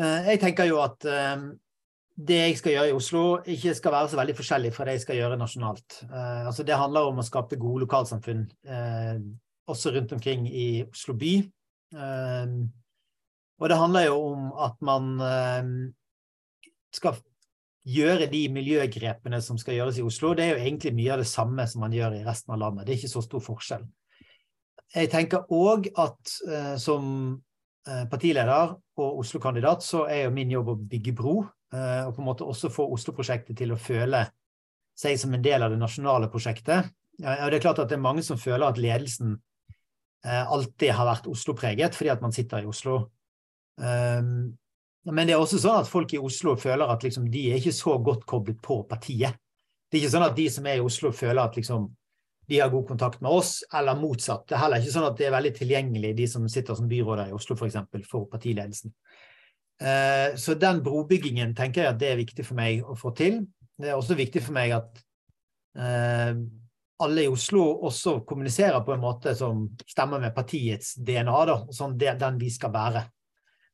[0.00, 4.36] jeg tenker jo at det jeg skal gjøre i Oslo, ikke skal være så veldig
[4.38, 5.96] forskjellig fra det jeg skal gjøre nasjonalt.
[6.46, 8.46] Altså, det handler om å skape gode lokalsamfunn
[9.68, 11.32] også rundt omkring i Oslo by.
[13.58, 15.10] Og det handler jo om at man
[16.94, 17.18] skal
[17.90, 20.32] gjøre de miljøgrepene som skal gjøres i Oslo.
[20.36, 22.86] Det er jo egentlig mye av det samme som man gjør i resten av landet.
[22.86, 23.86] Det er ikke så stor forskjell.
[24.94, 27.04] Jeg tenker òg at eh, som
[27.86, 31.36] eh, partileder og Oslo-kandidat, så er jo min jobb å bygge bro.
[31.74, 34.24] Eh, og på en måte også få Oslo-prosjektet til å føle
[34.98, 36.90] seg som en del av det nasjonale prosjektet.
[37.20, 39.38] Ja, det er klart at det er mange som føler at ledelsen
[40.20, 43.06] Eh, alltid har vært Oslo-preget, fordi at man sitter i Oslo.
[43.80, 44.58] Um,
[45.08, 47.72] men det er også sånn at folk i Oslo føler at liksom, de er ikke
[47.72, 49.38] så godt koblet på partiet.
[49.88, 51.88] Det er ikke sånn at de som er i Oslo, føler at liksom,
[52.50, 54.44] de har god kontakt med oss, eller motsatt.
[54.46, 57.30] Det er heller ikke sånn at det er veldig tilgjengelig, de som sitter som byråder
[57.30, 58.92] i Oslo f.eks., for, eksempel, for partiledelsen.
[59.80, 63.40] Uh, så den brobyggingen tenker jeg at det er viktig for meg å få til.
[63.80, 65.00] Det er også viktig for meg at
[65.80, 66.34] uh,
[67.00, 71.96] alle i Oslo også kommuniserer på en måte som stemmer med partiets DNA, da, sånn
[71.96, 73.06] den vi skal være.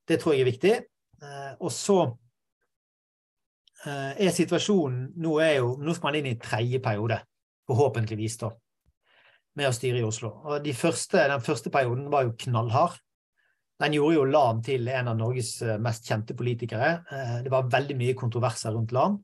[0.06, 0.76] Det tror jeg er viktig.
[1.22, 1.96] Eh, og så
[3.86, 7.20] eh, er situasjonen Nå er jo, nå skal man inn i tredje periode,
[7.66, 8.50] forhåpentligvis, da,
[9.56, 10.34] med å styre i Oslo.
[10.44, 13.00] Og de første, Den første perioden var jo knallhard.
[13.80, 16.92] Den gjorde jo Lan til en av Norges eh, mest kjente politikere.
[17.44, 19.18] Det var veldig mye kontroverser rundt Lan.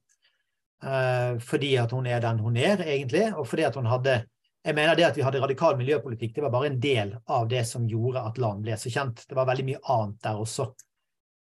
[0.82, 3.28] Fordi at hun er den hun er, egentlig.
[3.38, 4.24] Og fordi at hun hadde
[4.66, 7.62] Jeg mener det at vi hadde radikal miljøpolitikk, det var bare en del av det
[7.66, 9.22] som gjorde at land ble så kjent.
[9.26, 10.68] Det var veldig mye annet der også.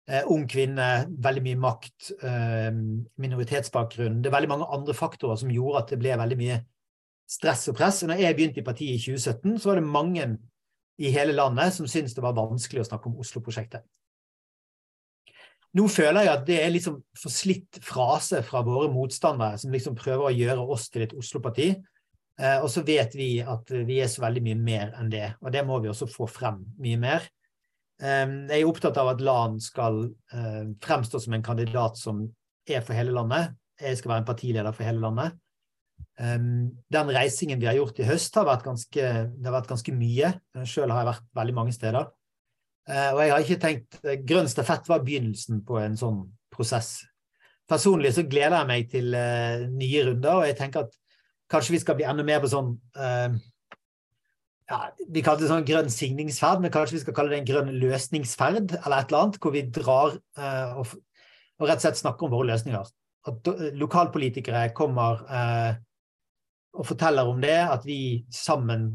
[0.08, 0.88] Uh, ung kvinne,
[1.20, 2.70] veldig mye makt, uh,
[3.20, 4.22] minoritetsbakgrunn.
[4.24, 6.62] Det er veldig mange andre faktorer som gjorde at det ble veldig mye
[7.28, 8.02] stress og press.
[8.04, 10.30] Og når jeg begynte i partiet i 2017, så var det mange
[10.98, 13.84] i hele landet som syntes det var vanskelig å snakke om Oslo-prosjektet.
[15.78, 20.30] Nå føler jeg at det er liksom forslitt frase fra våre motstandere, som liksom prøver
[20.30, 21.74] å gjøre oss til et Oslo-parti.
[22.38, 25.54] Eh, og så vet vi at vi er så veldig mye mer enn det, og
[25.54, 27.28] det må vi også få frem mye mer.
[27.98, 32.26] Eh, jeg er opptatt av at LAN skal eh, fremstå som en kandidat som
[32.68, 33.56] er for hele landet.
[33.82, 35.38] Jeg skal være en partileder for hele landet.
[36.22, 36.38] Eh,
[36.98, 40.32] den reisingen vi har gjort i høst, har vært ganske, det har vært ganske mye.
[40.64, 42.10] Sjøl har jeg vært veldig mange steder.
[42.88, 46.22] Eh, og jeg har ikke tenkt eh, Grønn stafett var begynnelsen på en sånn
[46.54, 47.02] prosess.
[47.68, 50.94] Personlig så gleder jeg meg til uh, nye runder, og jeg tenker at
[51.52, 52.70] kanskje vi skal bli enda mer på sånn
[54.68, 57.74] ja, Vi kaller det sånn grønn signingsferd, men kanskje vi skal kalle det en grønn
[57.82, 60.96] løsningsferd, eller et eller annet, hvor vi drar eh, og,
[61.60, 62.94] og, rett og slett snakker om våre løsninger.
[63.28, 65.26] At lokalpolitikere kommer
[66.78, 68.90] og forteller om det, at vi sammen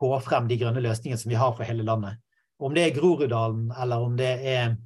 [0.00, 2.20] får frem de grønne løsningene som vi har for hele landet.
[2.60, 4.76] Om det er Groruddalen, eller om det er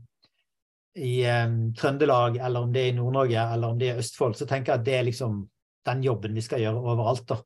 [0.99, 4.47] i um, Trøndelag, eller om det er i Nord-Norge, eller om det er Østfold, så
[4.47, 5.45] tenker jeg at det er liksom
[5.87, 7.39] den jobben vi skal gjøre overalt, da.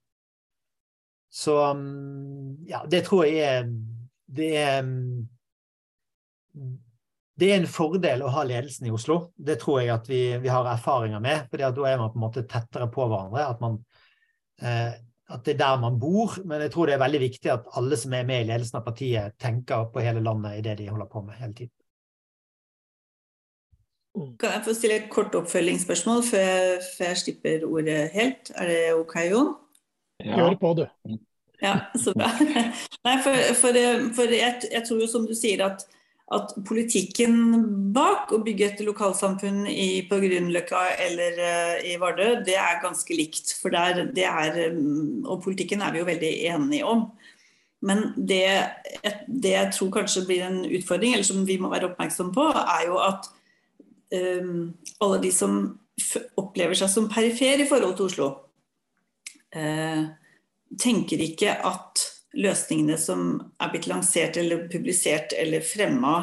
[1.35, 3.70] Så um, ja, det tror jeg er
[4.35, 5.25] Det er um,
[7.35, 9.33] det er en fordel å ha ledelsen i Oslo.
[9.35, 11.49] Det tror jeg at vi, vi har erfaringer med.
[11.51, 13.49] for Da er man på en måte tettere på hverandre.
[13.51, 13.81] At man
[14.62, 14.92] eh,
[15.35, 17.97] at det er der man bor, men jeg tror det er veldig viktig at alle
[17.97, 21.09] som er med i ledelsen av partiet, tenker på hele landet i det de holder
[21.11, 21.75] på med hele tiden.
[24.14, 24.37] Mm.
[24.38, 28.53] Kan jeg få stille et kort oppfølgingsspørsmål før jeg, før jeg slipper ordet helt?
[28.55, 29.55] Er det OK, Jon?
[30.24, 30.38] Ja.
[30.40, 30.87] Gjør på, du.
[31.62, 32.30] Ja, så bra.
[33.06, 33.76] Nei, for, for,
[34.16, 35.84] for jeg, jeg, tror jo som du sier at
[36.32, 37.34] at politikken
[37.94, 43.16] bak å bygge et lokalsamfunn i, på Grünerløkka eller uh, i Vardø, det er ganske
[43.16, 43.52] likt.
[43.60, 47.06] For der, det er, mm, og politikken er vi jo veldig enige om.
[47.84, 48.40] Men det,
[49.28, 52.87] det, jeg tror kanskje blir en utfordring, eller som vi må være oppmerksom på, er
[52.88, 53.28] jo at
[54.40, 54.70] um,
[55.04, 55.58] alle de som
[56.40, 58.30] opplever seg som perifer i forhold til Oslo,
[59.54, 60.04] eh,
[60.80, 66.16] tenker ikke at løsningene som er blitt lansert eller publisert eller fremma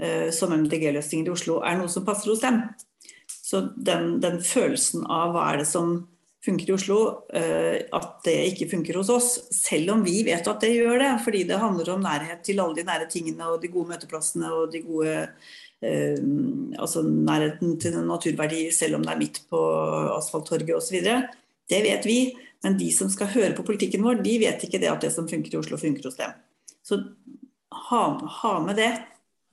[0.00, 2.60] eh, som MDG-løsninger i Oslo, er noe som passer hos dem.
[3.26, 5.98] Så den, den, følelsen av hva er det som
[6.46, 6.98] funker i Oslo,
[7.34, 11.12] eh, at det ikke funker hos oss, selv om vi vet at det gjør det,
[11.24, 14.68] fordi det handler om nærhet til alle de nære tingene og de gode møteplassene og
[14.74, 16.20] de gode eh,
[16.78, 19.62] altså nærheten til naturverdier, selv om det er midt på
[20.18, 21.00] asfalttorget osv.
[21.66, 22.20] Det vet vi.
[22.66, 25.28] Men de som skal høre på politikken vår, de vet ikke det at det som
[25.30, 26.32] funker i Oslo, funker hos dem.
[26.82, 26.96] Så
[27.70, 28.00] ha,
[28.40, 28.88] ha med det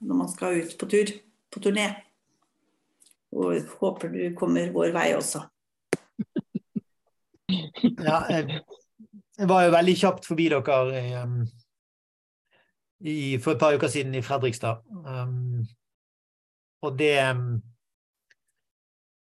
[0.02, 1.12] når man skal ut på tur,
[1.54, 1.84] på turné.
[3.38, 5.44] Og håper du kommer vår vei også.
[8.08, 8.58] ja, jeg,
[9.46, 11.38] var jo veldig kjapt forbi dere i, um,
[12.98, 14.82] i, for et par uker siden i Fredrikstad.
[14.90, 15.62] Um,
[16.82, 17.60] og det um,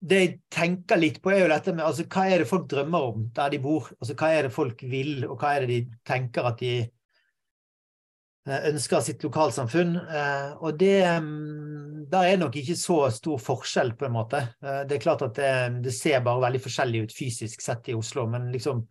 [0.05, 3.07] det jeg tenker litt på, er jo dette med altså, hva er det folk drømmer
[3.09, 3.89] om der de bor?
[4.01, 8.67] Altså, hva er det folk vil, og hva er det de tenker at de eh,
[8.71, 9.97] ønsker sitt lokalsamfunn?
[10.03, 14.43] Eh, og det mm, Der er nok ikke så stor forskjell, på en måte.
[14.61, 15.55] Eh, det er klart at det,
[15.87, 18.87] det, ser bare veldig forskjellig ut fysisk sett i Oslo, men liksom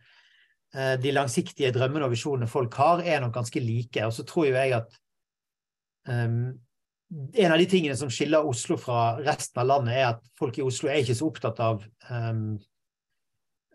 [0.73, 4.07] de langsiktige drømmene og visjonene folk har, er nok ganske like.
[4.07, 4.95] Og så tror jo jeg at
[6.09, 6.55] um,
[7.33, 10.65] en av de tingene som skiller Oslo fra resten av landet, er at folk i
[10.65, 12.55] Oslo er ikke så opptatt av um,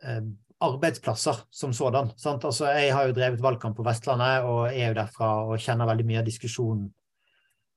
[0.02, 0.30] um,
[0.64, 2.10] arbeidsplasser som sådan.
[2.24, 6.06] Altså, jeg har jo drevet valgkamp på Vestlandet og er jo derfra og kjenner veldig
[6.08, 6.88] mye av diskusjonen.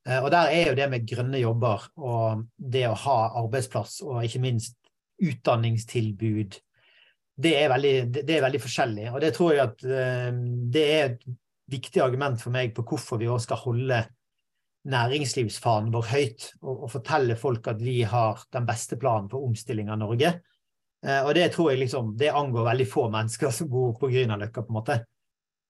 [0.07, 4.23] Uh, og der er jo det med grønne jobber og det å ha arbeidsplass og
[4.25, 4.77] ikke minst
[5.21, 6.57] utdanningstilbud,
[7.41, 9.05] det er veldig, det, er veldig forskjellig.
[9.13, 10.41] Og det tror jeg at uh,
[10.73, 11.29] det er et
[11.71, 14.01] viktig argument for meg på hvorfor vi også skal holde
[14.89, 19.91] næringslivsfanen vår høyt og, og, fortelle folk at vi har den beste planen for omstilling
[19.93, 20.33] av Norge.
[21.05, 24.65] Eh, og det tror jeg liksom, det angår veldig få mennesker som bor på Grünerløkka,
[24.65, 24.97] på en måte.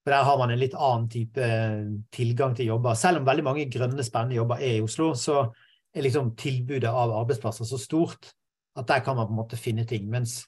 [0.02, 1.82] For der har man en litt annen type eh,
[2.14, 2.96] tilgang til jobber.
[2.98, 5.44] Selv om veldig mange grønne, spennende jobber er i Oslo, så
[5.92, 8.32] er liksom tilbudet av arbeidsplasser så stort
[8.80, 10.08] at der kan man på en måte finne ting.
[10.10, 10.40] Mens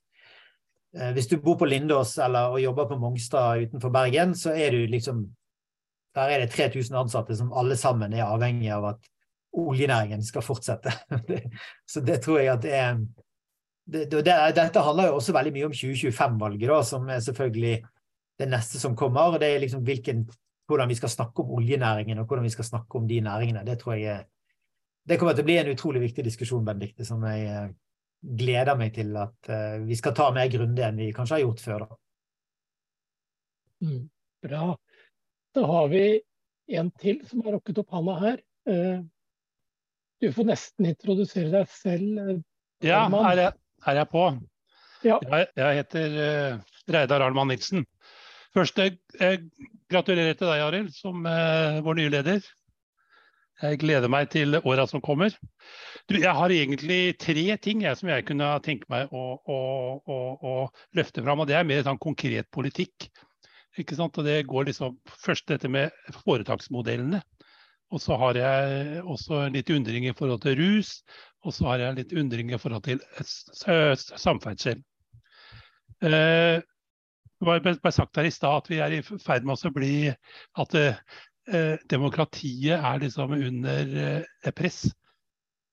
[0.96, 4.72] eh, hvis du bor på Lindås eller og jobber på Mongstad utenfor Bergen, så er
[4.72, 5.26] du liksom
[6.14, 9.10] der er det 3000 ansatte som alle sammen er avhengig av at
[9.54, 10.92] oljenæringen skal fortsette.
[11.90, 12.96] Så det tror jeg at det er
[13.84, 14.24] det, det,
[14.56, 17.74] Dette handler jo også veldig mye om 2025-valget, som er selvfølgelig
[18.40, 19.34] det neste som kommer.
[19.34, 20.28] og det er liksom hvilken,
[20.66, 23.66] Hvordan vi skal snakke om oljenæringen og hvordan vi skal snakke om de næringene.
[23.66, 24.24] Det tror jeg
[25.04, 27.66] det kommer til å bli en utrolig viktig diskusjon, Benedikte, som jeg eh,
[28.40, 31.60] gleder meg til at uh, vi skal ta mer grundig enn vi kanskje har gjort
[31.60, 31.84] før.
[31.84, 31.98] da.
[33.84, 34.06] Mm,
[34.46, 34.70] bra.
[35.54, 36.04] Da har vi
[36.78, 38.40] en til som har rukket opp handa her.
[38.70, 39.04] Eh,
[40.22, 42.18] du får nesten introdusere deg selv.
[42.22, 42.42] Eh,
[42.88, 43.54] ja, er jeg,
[43.86, 44.24] er jeg på?
[45.04, 45.18] Ja.
[45.20, 47.84] Jeg, jeg, heter uh, Reidar Arnmann Nilsen.
[48.56, 49.42] Først, jeg, jeg
[49.92, 52.46] gratulerer til deg, Arild, som uh, vår nye leder.
[53.62, 55.34] Jeg gleder meg til åra som kommer.
[56.08, 59.58] Du, jeg har egentlig tre ting jeg, som jeg kunne tenke meg å, å,
[60.00, 60.54] å, å
[60.96, 61.44] løfte fram.
[61.44, 63.10] og Det er mer sånn konkret politikk.
[63.80, 64.18] Ikke sant?
[64.18, 67.22] Og det går liksom først dette med foretaksmodellene.
[67.94, 70.96] Og så har jeg også litt undring i forhold til rus.
[71.44, 73.02] Og så har jeg litt undring i forhold til
[74.00, 74.80] samferdsel.
[76.04, 76.62] Eh,
[77.44, 80.76] det ble sagt her i stad at vi er i ferd med å bli at
[80.80, 84.86] eh, demokratiet er liksom under eh, press.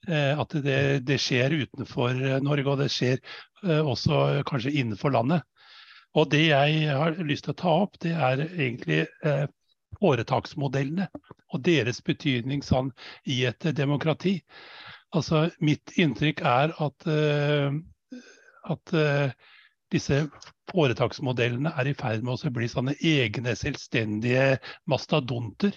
[0.09, 3.19] Eh, at det, det, skjer utenfor Norge, og det skjer
[3.63, 5.45] eh, også kanskje innenfor landet.
[6.19, 9.45] Og det jeg har lyst til å ta opp, det er egentlig eh,
[10.01, 11.07] foretaksmodellene
[11.51, 12.91] og deres betydning sånn
[13.29, 14.39] i et demokrati.
[15.15, 17.75] Altså, mitt inntrykk er at, uh,
[18.71, 19.33] at uh,
[19.91, 20.21] disse
[20.71, 25.75] foretaksmodellene er i ferd med å bli sånne egne, selvstendige mastodonter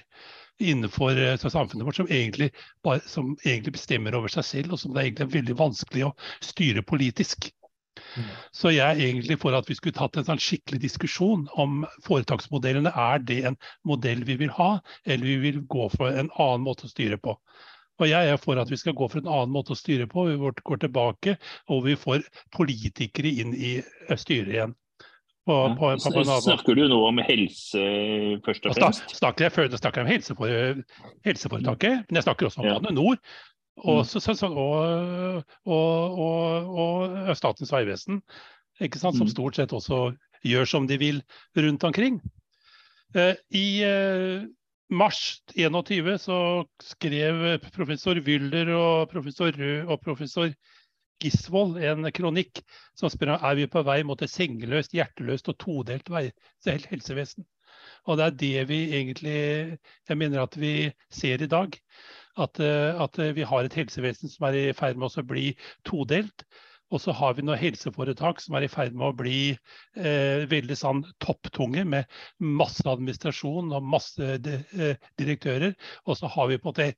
[0.63, 2.53] innenfor uh, samfunnet vårt, som egentlig,
[2.87, 6.87] bare, som egentlig, bestemmer over seg selv, og som det er veldig vanskelig å styre
[6.87, 7.51] politisk.
[8.15, 8.31] Mm.
[8.55, 12.93] Så jeg er egentlig for at vi skulle tatt en sånn skikkelig diskusjon om foretaksmodellene.
[12.95, 16.89] Er det en modell vi vil ha, eller vi vil gå for en annen måte
[16.89, 17.37] å styre på?
[18.03, 20.27] Og jeg er for at vi skal gå for en annen måte å styre på.
[20.27, 21.37] Vi går tilbake
[21.71, 23.77] og vi får politikere inn i
[24.19, 24.75] styret igjen.
[25.45, 27.81] På, på, på, snakker du nå om helse
[28.47, 29.11] først og fremst?
[29.13, 30.55] Snakker jeg, snakker jeg om helsefor,
[31.27, 32.79] helseforetaket, men jeg snakker også om ja.
[32.81, 33.19] Bane Nor.
[33.83, 36.21] Og, så, så, og, og,
[36.79, 38.21] og, Statens vegvesen,
[38.95, 39.33] som mm.
[39.33, 40.13] stort sett også
[40.47, 41.23] gjør som de vil
[41.59, 42.21] rundt omkring.
[43.15, 44.47] Eh, I eh,
[44.95, 46.39] mars 21 så
[46.83, 50.55] skrev professor Wyller og professor Rød og professor
[51.23, 52.61] Gisvold en kronikk
[52.99, 56.27] som spør om er vi på vei mot et sengeløst, hjerteløst og todelt vei,
[56.67, 57.47] helsevesen.
[58.11, 59.39] Og det er det vi egentlig
[60.09, 61.79] jeg mener at vi ser i dag.
[62.37, 65.53] At, eh, at vi har et helsevesen som er i ferd med å bli
[65.87, 66.47] todelt.
[66.95, 70.77] Og så har vi noen helseforetak som er i ferd med å bli eh, veldig
[70.79, 75.75] sånn topptunge med masse administrasjon og masse de, eh, direktører.
[76.05, 76.91] Og så har vi på en måte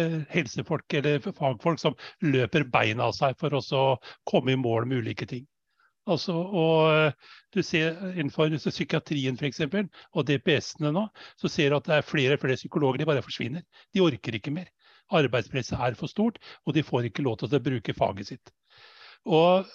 [0.00, 3.84] eh, helsefolk eller fagfolk som løper beina av seg for å
[4.26, 5.46] komme i mål med ulike ting.
[6.06, 7.14] Altså, og
[7.54, 11.02] du ser Innenfor psykiatrien for eksempel, og DPS-ene nå,
[11.34, 13.64] så ser du at det er flere og flere psykologer de bare forsvinner.
[13.90, 14.70] De orker ikke mer.
[15.14, 18.54] Arbeidspresset er for stort, og de får ikke lov til å bruke faget sitt.
[19.26, 19.66] Og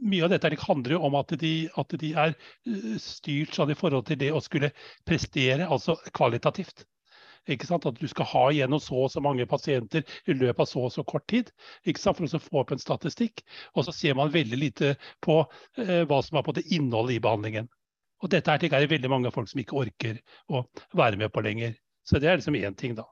[0.00, 3.78] mye av dette handler jo om at de, at de er eh, styrt sånn i
[3.78, 4.72] forhold til det å skulle
[5.08, 6.86] prestere, altså kvalitativt.
[7.46, 10.90] At du skal ha igjennom så og så mange pasienter i løpet av så og
[10.90, 11.52] så kort tid.
[11.86, 13.44] For å få opp en statistikk.
[13.74, 15.44] Og så ser man veldig lite på
[15.78, 17.68] eh, hva som er på det innholdet i behandlingen.
[18.24, 20.18] Og dette er det veldig mange folk som ikke orker
[20.50, 20.64] å
[20.96, 21.76] være med på lenger.
[22.02, 23.06] Så det er liksom én ting, da.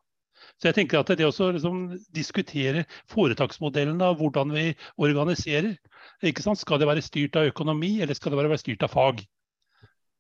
[0.58, 1.80] Så jeg tenker at det å liksom
[2.14, 4.66] diskutere foretaksmodellen av hvordan vi
[4.96, 5.74] organiserer
[6.22, 9.24] Skal det være styrt av økonomi, eller skal det være styrt av fag?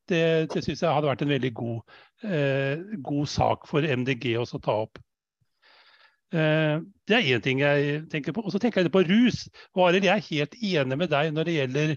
[0.08, 1.94] Det, det syns jeg hadde vært en veldig god,
[2.28, 4.98] eh, god sak for MDG å ta opp.
[6.34, 8.42] Eh, det er én ting jeg tenker på.
[8.42, 9.44] Og så tenker jeg på rus.
[9.76, 11.94] Og Arild, jeg er helt enig med deg når det gjelder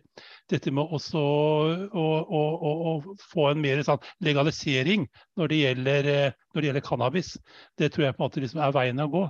[0.52, 2.06] dette med også å, å,
[2.38, 5.08] å, å få en mer sånn legalisering
[5.40, 7.34] når det, gjelder, eh, når det, gjelder, cannabis.
[7.80, 9.26] Det tror jeg på en måte liksom er veien å gå.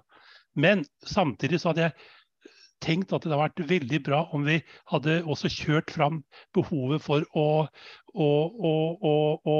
[0.57, 2.09] Men samtidig så hadde jeg
[2.83, 4.59] tenkt at det hadde vært veldig bra om vi
[4.91, 6.19] hadde også kjørt fram
[6.53, 7.47] behovet for å,
[8.17, 9.55] å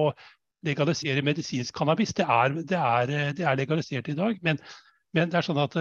[0.67, 2.13] legalisere medisinsk cannabis.
[2.17, 4.59] Det er, det, er, det er, legalisert i dag, men
[5.17, 5.75] men det er sånn at,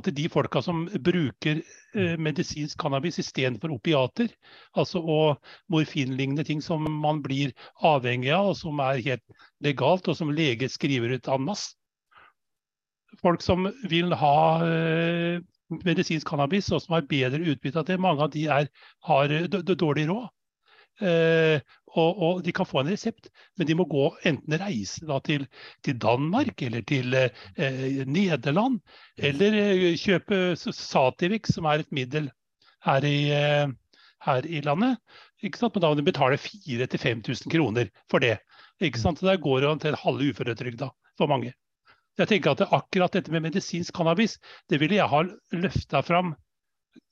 [0.00, 4.30] at de folka som bruker eh, medisinsk cannabis istedenfor opiater,
[4.80, 7.52] altså og morfinlignende ting som man blir
[7.84, 11.74] avhengig av, og som er helt legalt, og som lege skriver ut en masse.
[13.20, 15.44] Folk som vil ha eh,
[15.84, 18.72] medisinsk cannabis, og som har bedre utbytte av det, mange av de er,
[19.08, 19.36] har
[19.68, 20.28] dårlig råd.
[20.98, 21.60] Eh,
[21.96, 25.46] og, og, de kan få en resept, men de må gå enten reise da, til,
[25.86, 28.80] til, Danmark eller til eh, Nederland,
[29.16, 32.28] eller eh, kjøpe Sativix, som er et middel
[32.86, 33.70] her i, eh,
[34.26, 34.98] her i landet.
[35.42, 35.74] Ikke sant?
[35.74, 38.36] Men da må de betale 4000-5000 kroner for det.
[38.82, 39.22] Ikke sant?
[39.24, 41.54] Der går det omtrent halve uføretrygda for mange.
[42.18, 44.38] Jeg tenker at det, akkurat dette med medisinsk cannabis,
[44.70, 45.22] det ville jeg ha
[45.54, 46.34] løfta fram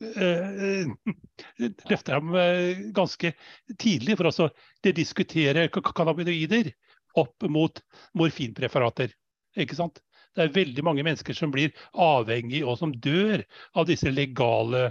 [1.90, 3.32] løfter ham eh, ganske
[3.80, 4.48] tidlig for å
[4.96, 6.72] diskutere cannabinoider
[7.16, 7.80] opp mot
[8.18, 9.14] morfinpreparater.
[9.56, 10.02] Ikke sant?
[10.36, 13.40] Det er veldig mange mennesker som blir avhengig og som dør
[13.72, 14.90] av disse legale,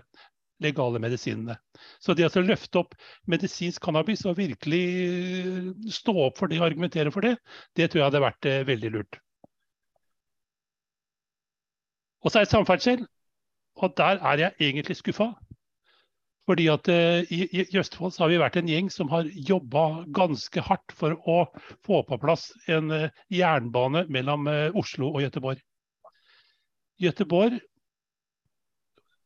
[0.65, 1.59] legale medisinene.
[2.01, 2.95] Så det å løfte opp
[3.29, 5.69] medisinsk cannabis og virkelig eh,
[5.99, 7.37] stå opp for det og argumentere for det,
[7.77, 9.21] det tror jeg hadde vært veldig lurt.
[12.25, 13.05] Og så er det samferdsel.
[13.75, 15.33] Og der er jeg egentlig skuffa.
[16.45, 20.05] Fordi at uh, i, i, Østfold så har vi vært en gjeng som har jobba
[20.13, 21.37] ganske hardt for å
[21.85, 25.63] få på plass en uh, jernbane mellom uh, Oslo og Gøteborg.
[27.01, 27.57] Gøteborg,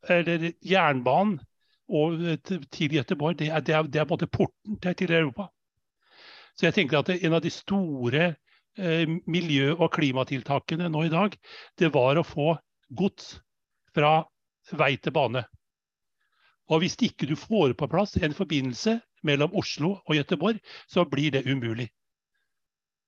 [0.10, 1.42] eller jernbanen
[1.92, 5.50] og, til Gøteborg, det er, det, er, det er både porten til, Europa.
[6.56, 8.32] Så jeg tenker at en av de store
[9.28, 11.34] miljø- og klimatiltakene nå i dag,
[11.82, 12.54] det var å få
[12.96, 13.34] gods
[13.96, 14.22] fra
[14.78, 15.44] vei til bane.
[16.70, 21.32] Og Hvis ikke du får på plass en forbindelse mellom Oslo og Gøteborg, så blir
[21.32, 21.90] det umulig.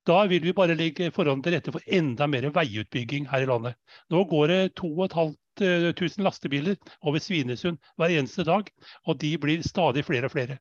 [0.06, 3.76] Da vil vi bare legge forholdene til rette for enda mer veiutbygging her i landet.
[4.10, 8.66] Nå går det 2500 lastebiler over Svinesund hver eneste dag,
[9.06, 10.58] og de blir stadig flere og flere.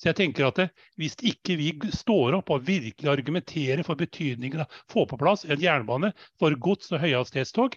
[0.00, 4.64] Så jeg tenker at det, Hvis ikke vi står opp og virkelig argumenterer for betydningen
[4.64, 7.76] av å få på plass en jernbane for gods- og høyhastighetstog,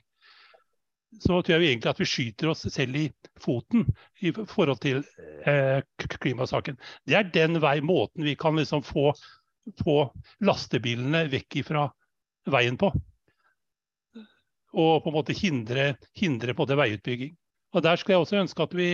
[1.19, 3.05] så tror jeg egentlig at vi skyter oss selv i
[3.41, 3.85] foten
[4.21, 5.01] i forhold til
[5.47, 6.77] eh, klimasaken.
[7.07, 9.11] Det er den vei, måten vi kan liksom få,
[9.83, 9.97] få
[10.45, 11.87] lastebilene vekk fra
[12.51, 12.91] veien på.
[14.77, 17.35] Og på en måte hindre, hindre på det veiutbygging.
[17.75, 18.91] Og Der skulle jeg også ønske at vi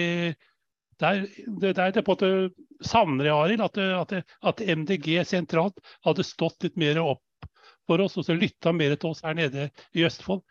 [1.01, 1.26] der,
[1.74, 2.51] der det på en
[2.86, 7.47] savner jeg, Arild, at, at, at, MDG sentralt hadde stått litt mer opp
[7.88, 10.43] for oss og så lytta mer til oss her nede i Østfold.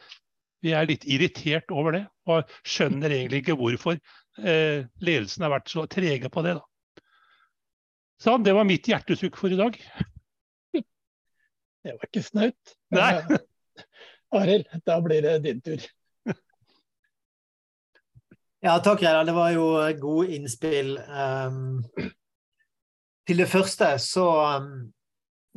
[0.63, 5.73] Vi er litt irritert over det, og skjønner egentlig ikke hvorfor eh, ledelsen har vært
[5.73, 6.57] så trege på det.
[6.61, 7.03] Da.
[8.23, 9.79] Sånn, det var mitt hjertesukk for i dag.
[11.83, 12.77] Det var ikke snaut.
[12.95, 13.11] Nei.
[14.39, 15.83] Arild, da blir det din tur.
[18.63, 19.25] Ja, takk, Reidar.
[19.27, 19.65] Det var jo
[19.99, 20.95] gode innspill.
[21.11, 21.83] Um,
[23.27, 24.27] til det første så
[24.63, 24.93] um,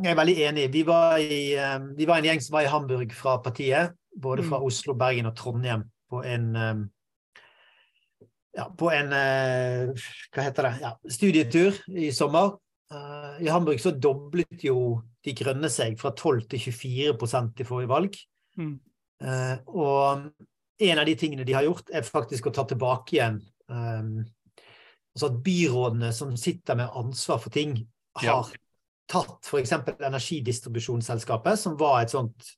[0.01, 0.65] jeg er veldig enig.
[0.73, 3.93] Vi var, i, um, vi var en gjeng som var i Hamburg fra partiet.
[4.15, 4.67] Både fra mm.
[4.67, 6.83] Oslo, Bergen og Trondheim på en um,
[8.55, 12.55] ja, på en uh, hva heter det, ja, studietur i sommer.
[12.93, 17.91] Uh, I Hamburg så doblet jo De Grønne seg fra 12 til 24% i forrige
[17.91, 18.19] valg.
[18.61, 18.77] Mm.
[19.25, 20.27] Uh, og
[20.85, 23.39] en av de tingene de har gjort, er faktisk å ta tilbake igjen
[23.71, 24.23] um,
[25.15, 27.77] altså at byrådene som sitter med ansvar for ting,
[28.19, 28.61] har ja.
[29.11, 29.71] tatt f.eks.
[29.95, 32.51] Energidistribusjonsselskapet, som var et sånt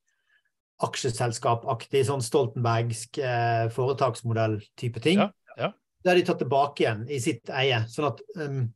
[0.86, 5.24] aksjeselskapaktig, sånn Stoltenbergsk eh, foretaksmodell-type ting.
[5.24, 5.72] Ja, ja.
[6.04, 7.82] Det har de tatt tilbake igjen i sitt eie.
[7.90, 8.68] sånn at um,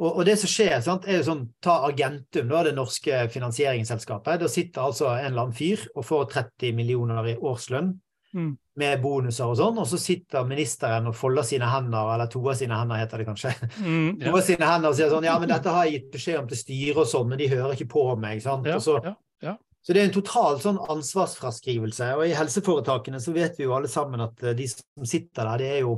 [0.00, 4.40] og, og, det som skjer, sant, er jo sånn Ta Argentum, da, det norske finansieringsselskapet.
[4.40, 7.92] Da sitter altså en eller annen fyr og får 30 millioner i årslønn
[8.32, 8.48] mm.
[8.80, 12.56] med bonuser og sånn, og så sitter ministeren og folder sine hender, eller to av
[12.58, 13.52] sine hender, heter det kanskje.
[13.82, 14.30] Mm, ja.
[14.30, 16.48] To av sine hender og sier sånn Ja, men dette har jeg gitt beskjed om
[16.50, 18.42] til styret og sånn, men de hører ikke på meg.
[18.44, 18.66] sant?
[18.70, 18.96] Ja, så,
[19.44, 22.12] ja, så det er en total sånn ansvarsfraskrivelse.
[22.14, 25.58] Og i helseforetakene så vet vi jo alle sammen at eh, de som sitter der,
[25.58, 25.96] det er jo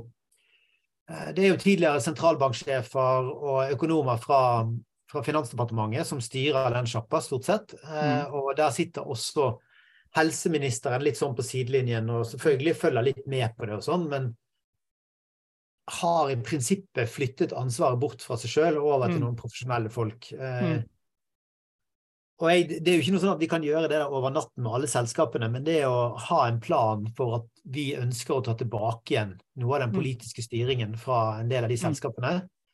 [1.11, 4.41] eh, det er jo tidligere sentralbanksjefer og økonomer fra,
[5.12, 7.76] fra Finansdepartementet som styrer den sjappa, stort sett.
[7.82, 8.39] Eh, mm.
[8.41, 9.53] Og der sitter også
[10.16, 14.32] helseministeren litt sånn på sidelinjen og selvfølgelig følger litt med på det og sånn, men
[16.01, 19.24] har i prinsippet flyttet ansvaret bort fra seg sjøl og over til mm.
[19.26, 20.30] noen profesjonelle folk.
[20.32, 20.85] Eh, mm.
[22.43, 24.64] Og jeg, Det er jo ikke noe sånn at vi kan gjøre det over natten
[24.64, 28.57] med alle selskapene, men det å ha en plan for at vi ønsker å ta
[28.59, 29.99] tilbake igjen noe av den mm.
[30.01, 32.32] politiske styringen fra en del av de selskapene,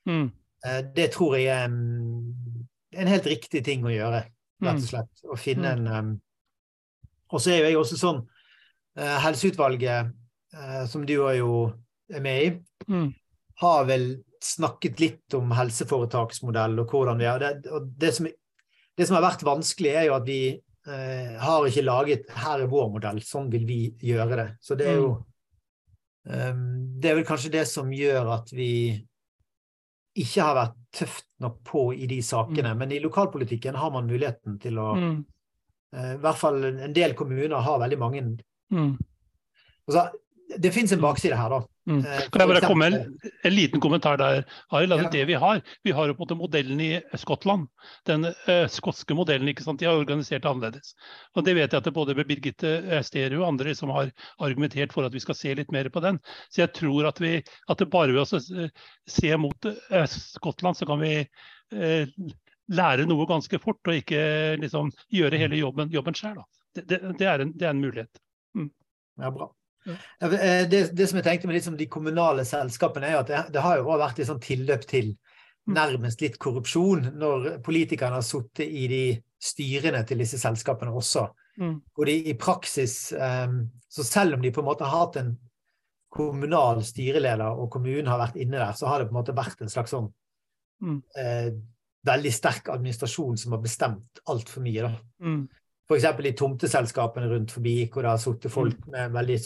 [0.09, 0.25] mm.
[0.65, 4.25] eh, det tror jeg er en, helt riktig ting å gjøre,
[4.65, 5.25] rett og slett.
[5.29, 6.11] Å finne en um,
[7.31, 8.25] og så er jo jeg også sånn
[8.99, 10.17] uh, Helseutvalget,
[10.91, 11.69] som du er jo
[12.11, 12.49] er med i,
[12.91, 13.07] mm.
[13.63, 14.07] har vel
[14.43, 17.43] snakket litt om helseforetaksmodell og hvordan vi er.
[17.43, 18.27] Det, og det som,
[19.01, 22.71] det som har vært vanskelig, er jo at vi eh, har ikke laget 'her er
[22.71, 24.49] vår modell', sånn vil vi gjøre det.
[24.61, 25.11] Så det er jo
[26.29, 28.73] um, Det er vel kanskje det som gjør at vi
[30.21, 32.75] ikke har vært tøft nok på i de sakene.
[32.75, 32.79] Mm.
[32.79, 35.21] Men i lokalpolitikken har man muligheten til å mm
[35.97, 38.91] Eh, I hvert fall en del kommuner har veldig mange mm.
[39.89, 40.07] altså,
[40.59, 41.61] Det finnes en bakside her, da.
[41.91, 42.05] Mm.
[42.07, 42.97] Eh, kan jeg bare komme en,
[43.45, 44.95] en liten kommentar der, Arild?
[44.95, 45.09] Ja.
[45.11, 47.66] Det vi har, vi har jo på en måte modellen i Skottland.
[48.07, 49.51] Den uh, skotske modellen.
[49.51, 49.82] ikke sant?
[49.82, 50.95] De har organisert det annerledes.
[51.34, 55.09] Og Det vet jeg at det både Birgitte Sterud og andre som har argumentert for
[55.09, 56.20] at vi skal se litt mer på den.
[56.51, 58.68] Så jeg tror at, vi, at det bare ved å
[59.11, 62.34] se mot uh, Skottland, så kan vi uh,
[62.70, 66.45] lære noe ganske fort, og ikke liksom gjøre hele jobben, jobben selv.
[66.74, 68.20] Det, det, det, en, det, er en, mulighet.
[68.55, 68.70] Mm.
[69.18, 69.51] Ja, bra.
[69.91, 73.64] Eh, det, det, som jeg tenkte med liksom de kommunale selskapene, er at det, det
[73.64, 75.74] har jo vært et sånn tilløp til mm.
[75.76, 79.05] nærmest litt korrupsjon når politikerne har sittet i de
[79.41, 81.28] styrene til disse selskapene også.
[81.61, 81.76] Mm.
[81.95, 85.34] Hvor de i praksis um, Så selv om de på en måte har hatt en
[86.11, 89.61] kommunal styreleder, og kommunen har vært inne der, så har det på en måte vært
[89.62, 90.09] en slags sånn
[90.82, 90.97] mm.
[91.18, 91.51] uh,
[92.07, 94.86] veldig sterk administrasjon som har bestemt altfor mye.
[94.86, 94.93] da.
[95.26, 95.43] Mm.
[95.91, 96.07] F.eks.
[96.26, 98.91] i tomteselskapene rundt forbi, hvor det har sittet folk mm.
[98.95, 99.38] med veldig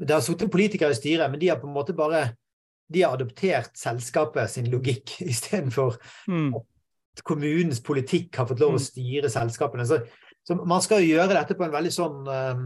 [0.00, 2.30] Det har sittet politikere i styret, men de har på en måte bare
[2.90, 5.96] de har adoptert selskapet sin logikk istedenfor
[6.28, 6.54] mm.
[6.56, 8.86] at kommunens politikk har fått lov å mm.
[8.86, 9.86] styre selskapene.
[9.86, 10.00] Så,
[10.46, 12.64] så man skal jo gjøre dette på en veldig sånn um,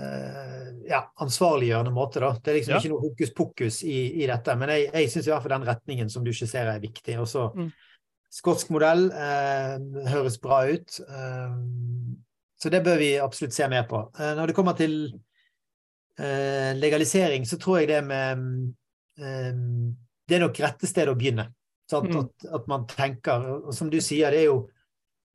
[0.00, 2.22] uh, ja, ansvarliggjørende måte.
[2.24, 2.32] Da.
[2.40, 2.80] Det er liksom ja.
[2.82, 4.58] ikke noe hokus pokus i, i dette.
[4.58, 7.20] Men jeg, jeg syns i hvert fall den retningen som du skisserer, er viktig.
[7.22, 7.74] Og så mm.
[8.36, 9.78] Skotsk modell uh,
[10.10, 10.98] høres bra ut.
[11.06, 11.54] Uh,
[12.58, 14.00] så det bør vi absolutt se mer på.
[14.16, 14.94] når det kommer til
[16.16, 18.40] legalisering, så tror jeg det med
[19.16, 21.44] Det er nok rette stedet å begynne.
[21.92, 22.16] Mm.
[22.22, 24.56] At, at, man tenker Og som du sier, det er jo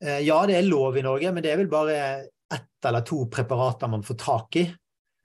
[0.02, 2.00] Ja, det er lov i Norge, men det er vel bare
[2.52, 4.64] ett eller to preparater man får tak i.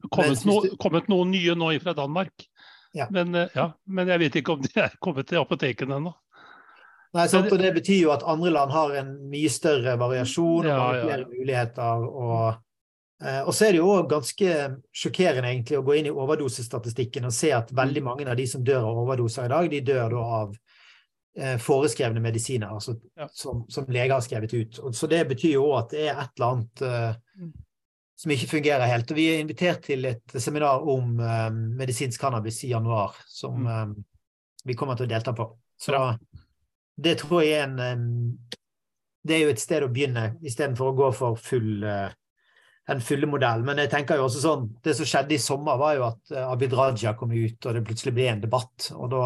[0.03, 2.47] Det kommet, no, kommet noen nye nå fra Danmark.
[2.97, 3.07] Ja.
[3.11, 6.15] Men, eh, ja, men, jeg vet ikke om de er kommet til apotekene ennå.
[7.17, 10.71] Nei, sant, og Det betyr jo at andre land har en mye større variasjon og
[10.71, 12.07] ja, flere muligheter.
[12.07, 12.63] Og, eh,
[13.17, 14.55] og, så er det jo òg ganske
[14.93, 18.09] sjokkerende egentlig å gå inn i overdosestatistikken og se at veldig mm.
[18.11, 20.57] mange av de som dør av overdoser i dag, de dør da av
[21.39, 23.29] eh, foreskrevne medisiner altså, ja.
[23.33, 24.81] som, som, leger har skrevet ut.
[24.83, 27.49] Og, så det betyr jo at det er et eller annet uh,
[28.17, 29.11] som ikke fungerer helt.
[29.13, 33.87] Og vi er invitert til et seminar om uh, medisinsk cannabis i januar, som uh,
[34.67, 35.51] vi kommer til å delta på.
[35.81, 36.17] Så da,
[36.97, 38.39] det tror jeg er en um,
[39.27, 42.13] Det er jo et sted å begynne, istedenfor å gå for full uh,
[42.87, 43.67] den fulle modellen.
[43.67, 46.47] Men jeg tenker jo også sånn, det som skjedde i sommer, var jo at eh,
[46.47, 48.91] Abid Raja kom ut, og det plutselig ble en debatt.
[48.95, 49.23] og da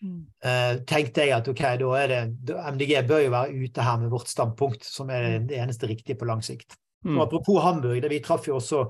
[0.00, 0.20] mm.
[0.48, 4.12] eh, tenkte jeg at ok, da er det MDG bør jo være ute her med
[4.14, 5.48] vårt standpunkt, som er mm.
[5.52, 6.78] det eneste riktige på lang sikt.
[7.04, 7.18] Mm.
[7.18, 8.86] Og apropos Hamburg, det vi traff jo også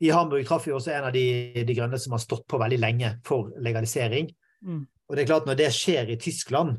[0.00, 1.24] i Hamburg traff vi også en av de,
[1.66, 4.30] de grønne som har stått på veldig lenge for legalisering.
[4.64, 4.86] Mm.
[4.88, 6.78] Og det er klart, når det skjer i Tyskland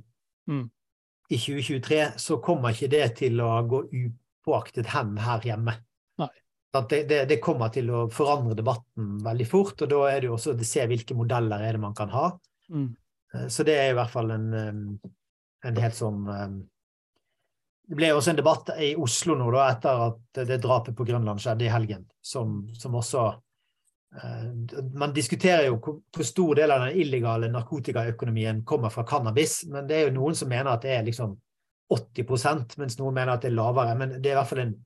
[0.49, 0.63] mm.
[1.29, 5.77] i 2023, så kommer ikke det til å gå upåaktet hen her hjemme.
[6.71, 10.35] Det, det, det, kommer til å forandre debatten veldig fort, og da er det jo
[10.37, 12.29] også å se hvilke modeller er det man kan ha.
[12.71, 12.85] Mm.
[13.33, 14.47] Eh, så det er i hvert fall en,
[15.67, 16.21] en helt sånn
[17.91, 21.43] Det ble også en debatt i Oslo nå da, etter at det drapet på Grønland
[21.43, 23.25] skjedde i helgen, som, som også
[24.21, 24.47] eh,
[24.95, 29.97] Man diskuterer jo hvor stor del av den illegale narkotikaøkonomien kommer fra cannabis, men det
[29.97, 31.35] er jo noen som mener at det er liksom
[31.91, 33.97] 80% mens noen mener at det er lavere.
[33.99, 34.77] Men det er i hvert fall en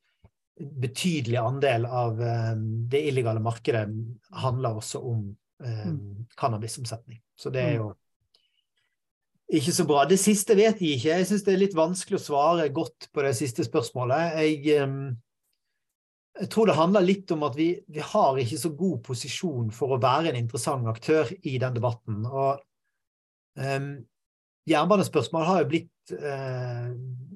[0.55, 2.53] betydelig andel av eh,
[2.91, 3.85] det illegale markedet
[4.43, 5.27] handler også om
[5.63, 6.25] mm.
[6.37, 7.19] cannabisomsetning.
[7.35, 7.79] Så det er mm.
[7.81, 7.93] jo
[9.53, 10.05] ikke så bra.
[10.09, 11.11] Det siste vet jeg ikke.
[11.19, 14.39] Jeg syns det er litt vanskelig å svare godt på det siste spørsmålet.
[14.41, 14.95] Jeg, eh,
[16.41, 19.95] jeg tror det handler litt om at vi, vi, har ikke så god posisjon for
[19.95, 22.25] å være en interessant aktør i den debatten.
[22.25, 22.57] Og
[23.55, 23.91] um,
[24.67, 26.91] jernbanespørsmål har jo blitt uh,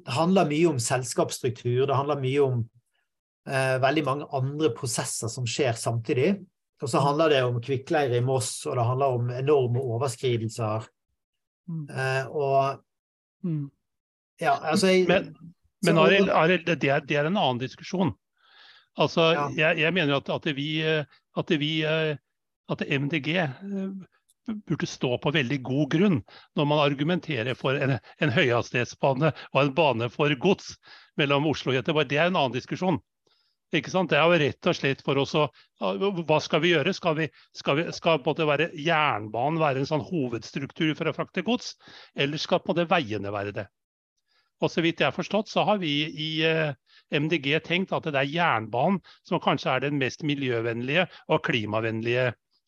[0.09, 2.65] handler mye om selskapsstruktur, det handler mye om
[3.47, 6.33] veldig mange andre prosesser som skjer samtidig.
[6.81, 10.85] Og så handler det om kvikkleire i Moss, og det handler om enorme overskridelser.
[11.69, 11.87] Mm.
[11.89, 12.79] Eh, og
[13.43, 13.65] mm.
[14.39, 15.33] Ja, altså jeg, Men,
[15.83, 18.13] men Arild, Arild det, er, det, er, en annen diskusjon.
[18.97, 19.49] Altså, ja.
[19.57, 20.79] jeg, jeg, mener at, at, vi,
[21.37, 23.91] at, vi, at MDG eh,
[24.67, 26.17] burde stå på veldig god grunn
[26.55, 30.77] når man argumenterer for en, en høyhastighetsbane og en bane for gods
[31.19, 32.07] mellom Oslo og Göteborg.
[32.07, 33.03] Det er en annen diskusjon.
[33.75, 34.09] Ikke sant?
[34.09, 35.45] Det er jo rett og slett for oss å
[35.79, 36.93] Hva skal vi gjøre?
[36.97, 41.13] Skal, vi, skal, vi, skal på en være jernbanen være en sånn hovedstruktur for å
[41.13, 41.75] frakte gods,
[42.17, 43.67] eller skal på en veiene være det?
[44.59, 46.73] Og Så vidt jeg har forstått, så har vi i eh,
[47.15, 52.25] MDG tenkt at det er jernbanen som kanskje er den mest miljøvennlige og klimavennlige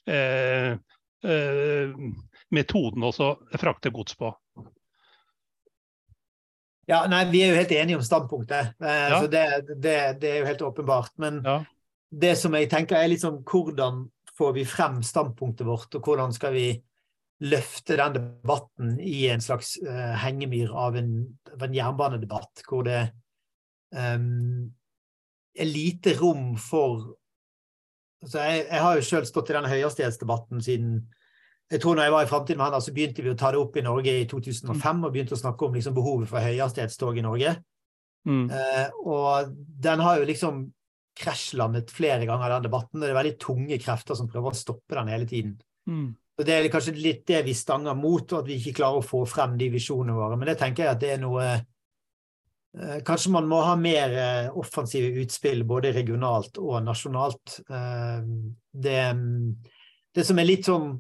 [0.08, 0.78] eh,
[1.26, 1.98] eh,
[2.56, 3.12] metoden å
[3.60, 4.32] frakte gods på.
[6.90, 9.20] Ja, nei, Vi er jo helt enige om standpunktet, eh, ja.
[9.22, 9.44] så det,
[9.76, 11.14] det, det, er jo helt åpenbart.
[11.22, 11.60] Men ja.
[12.10, 14.08] det som jeg tenker er liksom hvordan
[14.38, 16.68] får vi frem standpunktet vårt, og hvordan skal vi
[17.42, 21.16] løfte den debatten i en slags uh, hengemyr av en,
[21.54, 23.00] av en, jernbanedebatt, hvor det
[23.94, 24.70] um,
[25.58, 27.16] er lite rom for
[28.22, 30.94] altså jeg, jeg, har jo sjøl stått i den høyhastighetsdebatten siden
[31.72, 33.60] jeg tror når jeg var i Framtiden med han, så begynte vi å ta det
[33.62, 35.04] opp i Norge i 2005 mm.
[35.08, 37.54] og begynte å snakke om liksom, behovet for høyhastighetstog i Norge.
[38.28, 38.46] Mm.
[38.52, 40.66] Eh, og den har jo liksom
[41.22, 43.00] krasjlandet flere ganger, den debatten.
[43.00, 45.56] og Det er veldig tunge krefter som prøver å stoppe den hele tiden.
[45.88, 46.10] Mm.
[46.40, 49.06] Og Det er kanskje litt det vi stanger mot, og at vi ikke klarer å
[49.06, 50.40] få frem de visjonene våre.
[50.40, 54.52] Men det tenker jeg at det er noe eh, Kanskje man må ha mer eh,
[54.58, 57.58] offensive utspill både regionalt og nasjonalt.
[57.68, 58.22] Eh,
[58.72, 59.02] det,
[60.16, 60.94] det som er litt sånn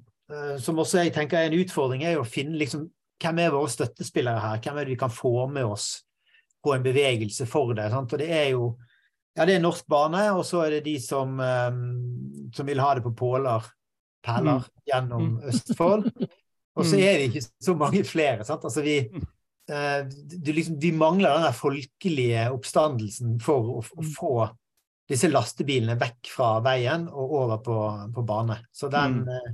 [0.63, 2.85] som også jeg tenker er en utfordring, er å finne liksom,
[3.21, 4.61] hvem er våre støttespillere her?
[4.63, 5.89] Hvem er det vi kan få med oss
[6.63, 7.89] på en bevegelse for det?
[7.93, 8.13] Sant?
[8.15, 8.71] Og det er jo
[9.37, 12.89] ja, det er Norsk Bane, og så er det de som, um, som vil ha
[12.97, 13.67] det på påler,
[14.25, 14.81] perler, mm.
[14.91, 15.43] gjennom mm.
[15.51, 16.09] Østfold.
[16.79, 17.01] Og så mm.
[17.03, 18.45] er det ikke så mange flere.
[18.47, 18.63] sant?
[18.63, 18.93] Altså vi,
[19.71, 20.01] uh,
[20.47, 24.35] liksom, vi mangler den der folkelige oppstandelsen for å, å, få
[25.11, 27.75] disse lastebilene vekk fra veien og over på,
[28.15, 28.61] på bane.
[28.71, 29.51] Så den, Eh,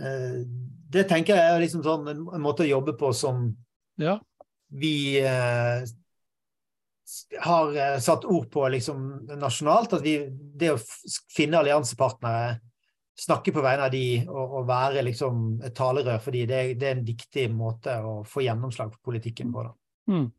[0.00, 3.44] det tenker jeg er liksom sånn en, måte å jobbe på som
[4.00, 4.16] ja.
[4.72, 5.84] vi eh,
[7.44, 9.92] har eh, satt ord på liksom nasjonalt.
[9.98, 10.80] At vi, det å
[11.36, 12.58] finne alliansepartnere,
[13.20, 16.86] snakke på vegne av de og, og være liksom et talerør for de, det, det,
[16.88, 19.66] er en viktig måte å få gjennomslag for politikken på.
[20.08, 20.30] Mm.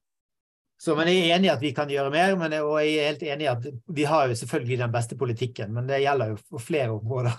[0.82, 3.12] Så, men Jeg er enig i at vi kan gjøre mer, men, og jeg er
[3.12, 6.40] helt enig i at vi har jo selvfølgelig den beste politikken, men det gjelder jo
[6.56, 7.38] på flere områder.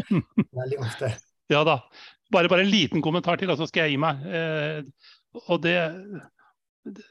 [0.58, 1.12] Veldig ofte.
[1.50, 1.80] Ja da.
[2.30, 4.20] Bare, bare, en liten kommentar til, og så skal jeg gi meg.
[4.30, 5.78] Eh, og det,
[6.86, 7.06] det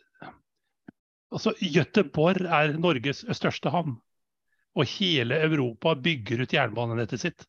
[1.30, 4.00] Altså, Göteborg er Norges største havn.
[4.78, 7.46] Og hele Europa bygger ut jernbanenettet sitt.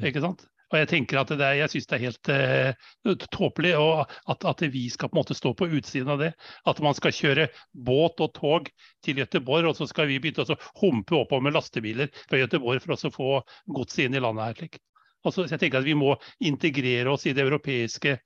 [0.00, 0.46] Ikke sant?
[0.72, 4.64] Og Jeg tenker at det er, jeg synes det er helt eh, tåpelig at, at,
[4.72, 6.32] vi skal på en måte stå på utsiden av det.
[6.66, 7.46] At man skal kjøre
[7.76, 8.72] båt og tog
[9.04, 12.96] til Göteborg, og så skal vi begynne å humpe oppover med lastebiler fra Göteborg for
[12.96, 13.30] å få
[13.76, 14.58] godset inn i landet her.
[14.62, 14.80] slik.
[15.24, 16.14] Altså, jeg tenker at Vi må
[16.44, 18.18] integrere oss i det europeiske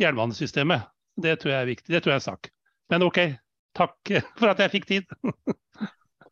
[0.00, 0.90] jernbanesystemet.
[1.16, 1.92] Det tror jeg er viktig.
[1.94, 2.50] Det tror jeg er en sak.
[2.92, 3.20] Men OK,
[3.76, 5.14] takk for at jeg fikk tid.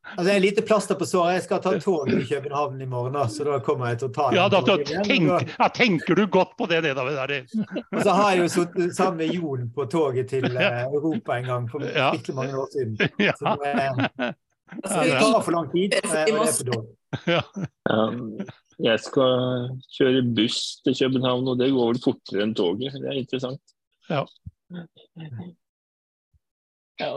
[0.02, 1.34] Altså, det er lite plaster på såret.
[1.34, 4.24] Jeg skal ta tog til København i morgen, så da kommer jeg til å ta
[4.34, 7.04] Ja, da, da tenk, ja, tenker du godt på det det da.
[7.30, 11.38] Det Og så har jeg jo sittet sammen med Jon på toget til uh, Europa
[11.38, 12.10] en gang for ja.
[12.34, 12.98] mange år siden.
[14.72, 16.92] Så det, det tar for lang tid, og det er for dårlig.
[17.28, 18.52] Ja.
[18.80, 22.96] Jeg skal kjøre buss til København, og det går vel fortere enn toget.
[22.96, 23.76] Det er interessant.
[24.08, 24.24] Ja.
[27.00, 27.12] ja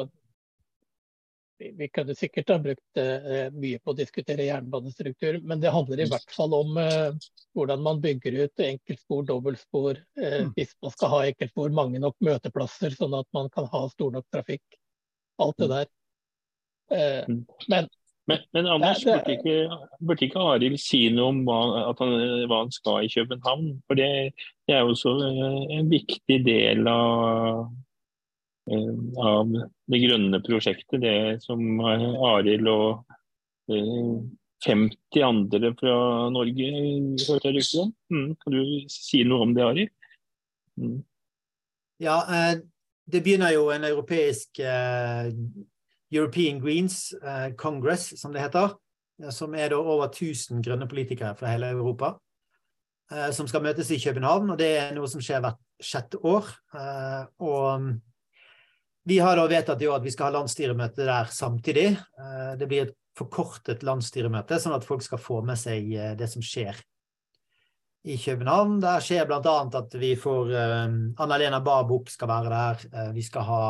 [1.57, 6.03] vi, vi kunne sikkert ha brukt uh, mye på å diskutere jernbanestruktur, men det handler
[6.03, 7.11] i hvert fall om uh,
[7.55, 10.01] hvordan man bygger ut enkeltspor, dobbeltspor.
[10.19, 10.53] uh, mm.
[10.57, 14.27] hvis man skal ha enkeltspor, mange nok møteplasser, sånn at man kan ha stor nok
[14.33, 14.79] trafikk.
[15.41, 15.75] Alt det mm.
[15.75, 15.93] der.
[17.71, 17.87] Men
[18.27, 19.55] men, men Anders, burde ikke,
[20.01, 21.57] burde ikke Arild si noe om hva
[21.99, 22.13] han,
[22.49, 23.67] hva han, skal i København?
[23.85, 24.07] For det,
[24.65, 27.67] det er jo også eh, en viktig del av,
[28.71, 29.53] eh, av
[29.93, 31.03] det grønne prosjektet.
[31.05, 33.05] Det som Arild og
[33.69, 35.97] 50 eh, andre fra
[36.33, 36.71] Norge
[37.27, 37.93] hørte jeg rykter om.
[38.09, 39.93] Mm, kan du si noe om det, Arild?
[40.81, 40.97] Mm.
[42.01, 42.17] Ja,
[43.05, 44.59] det begynner jo en europeisk
[46.11, 48.75] European Greens eh, Congress, som det heter.
[49.23, 52.15] Eh, som er da over 1000 grønne politikere fra hele Europa.
[53.11, 56.47] Eh, som skal møtes i København, og det er noe som skjer hvert sjette år.
[57.43, 57.89] Og
[59.05, 61.89] vi har da vedtatt i år at vi skal ha landsstyremøte der samtidig.
[62.57, 66.79] Det blir et forkortet landsstyremøte, sånn at folk skal få med seg det som skjer
[68.07, 68.79] i København.
[68.81, 69.57] Der skjer bl.a.
[69.67, 73.11] at vi får Anna-Lena Barbuk skal være der.
[73.19, 73.61] Vi skal ha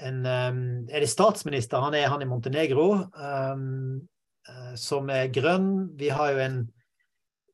[0.00, 1.82] en um, Er det statsminister?
[1.82, 4.00] Han er han i Montenegro, um,
[4.48, 5.92] uh, som er grønn.
[5.98, 6.62] Vi har jo en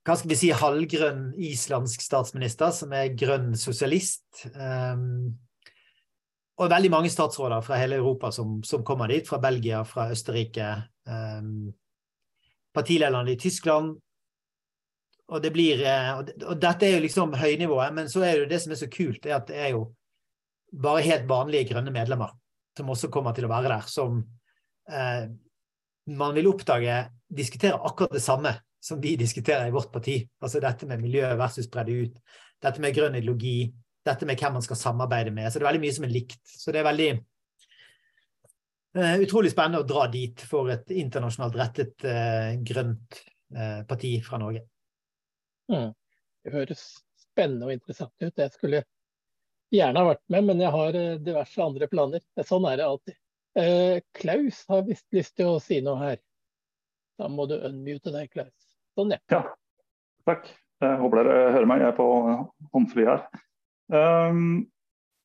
[0.08, 4.46] hva skal vi si, halvgrønn islandsk statsminister, som er grønn sosialist.
[4.54, 5.34] Um,
[6.58, 10.70] og veldig mange statsråder fra hele Europa som, som kommer dit, fra Belgia, fra Østerrike.
[11.04, 11.74] Um,
[12.74, 13.98] partilederne i Tyskland.
[15.28, 16.10] Og, det blir, eh,
[16.48, 18.88] og dette er jo liksom høynivået, men så er det jo det som er så
[18.88, 19.82] kult, er at det er jo
[20.72, 22.34] bare helt vanlige grønne medlemmer
[22.78, 24.20] som også kommer til å være der, som
[24.92, 25.24] eh,
[26.18, 26.98] man vil oppdage
[27.28, 30.20] diskuterer akkurat det samme som vi diskuterer i vårt parti.
[30.40, 32.20] Altså dette med miljø versus bredde ut,
[32.62, 33.72] dette med grønn ideologi,
[34.06, 35.50] dette med hvem man skal samarbeide med.
[35.50, 36.38] Så det er veldig mye som er likt.
[36.46, 37.08] Så det er veldig
[39.02, 43.20] eh, utrolig spennende å dra dit for et internasjonalt rettet eh, grønt
[43.56, 44.62] uh, parti fra Norge.
[45.68, 45.90] Mm.
[46.44, 46.86] Det høres
[47.20, 48.32] spennende og interessant ut.
[48.32, 48.84] Jeg skulle
[49.74, 52.24] gjerne har vært med, men jeg har eh, diverse andre planer.
[52.46, 53.18] Sånn er det alltid.
[53.58, 56.22] Eh, Klaus har visst lyst til å si noe her.
[57.18, 58.54] Da må du unmute deg, Klaus.
[58.98, 59.20] Sånn, ja.
[59.32, 59.42] ja.
[60.28, 60.48] Takk.
[60.78, 61.82] Jeg håper dere hører meg.
[61.82, 62.08] Jeg er på
[62.74, 63.24] håndfri her.
[63.90, 64.68] Um,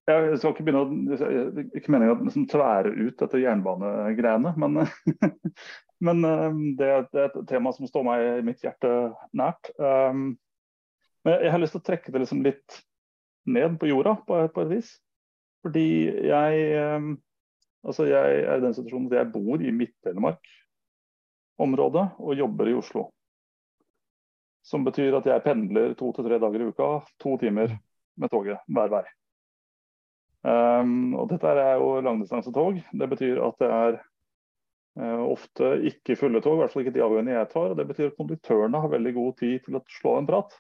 [0.08, 4.82] jeg skal ikke begynne å ikke meningen å liksom tvære ut dette jernbanegreiene, men,
[6.08, 8.89] men um, det, det, er et tema som står meg i mitt hjerte
[9.38, 9.70] nært.
[9.78, 10.34] Um,
[11.24, 12.82] men jeg har lyst til å trekke det liksom litt
[13.46, 14.89] ned på jorda på, på et vis.
[15.64, 15.88] Fordi
[16.28, 17.18] jeg, ehm,
[17.84, 23.04] altså jeg er i den situasjonen at jeg bor i Midt-Telemark-området og jobber i Oslo.
[24.64, 26.89] Som betyr at jeg pendler to til tre dager i uka,
[27.20, 27.68] to timer
[28.20, 29.06] med toget hver vei.
[30.44, 32.82] Um, og dette er jo langdistansetog.
[32.91, 33.96] Det betyr at det er
[35.00, 37.72] uh, ofte ikke fulle tog, i hvert fall ikke de avgjørende jeg tar.
[37.72, 40.58] og Det betyr at konduktørene har veldig god tid til å slå en prat.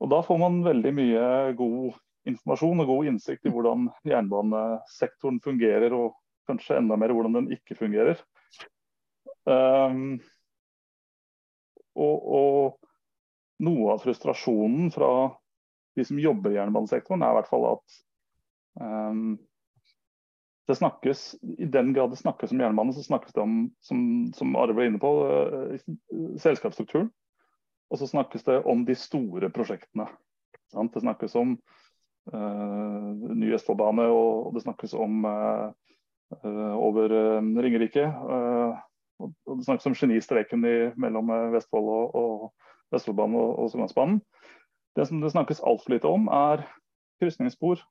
[0.00, 1.26] Og Da får man veldig mye
[1.56, 6.16] god informasjon og god innsikt i hvordan jernbanesektoren fungerer, og
[6.50, 8.20] kanskje enda mer hvordan den ikke fungerer.
[9.46, 10.18] Um,
[11.96, 12.78] og, og,
[13.62, 15.10] noe av frustrasjonen fra
[15.96, 17.94] de som jobber i jernbanesektoren, er i hvert fall at
[18.82, 19.38] um,
[20.66, 21.22] det snakkes,
[21.62, 24.00] I den grad det snakkes om jernbane, så snakkes det om, som,
[24.36, 27.08] som Are var inne på, uh, selskapsstrukturen.
[27.90, 30.08] Og så snakkes det om de store prosjektene.
[30.72, 30.94] Sant?
[30.94, 31.54] Det snakkes om
[32.34, 35.70] uh, ny Østfoldbane, og, det snakkes om uh,
[36.74, 37.12] over
[37.62, 38.08] Ringerike.
[38.10, 40.64] og, det snakkes om genistreken
[40.98, 44.18] mellom Vestfold og, og Vestfoldbanen og, og Sørlandsbanen.
[44.96, 46.64] Det som det snakkes altfor lite om, er
[47.20, 47.82] krysningsspor,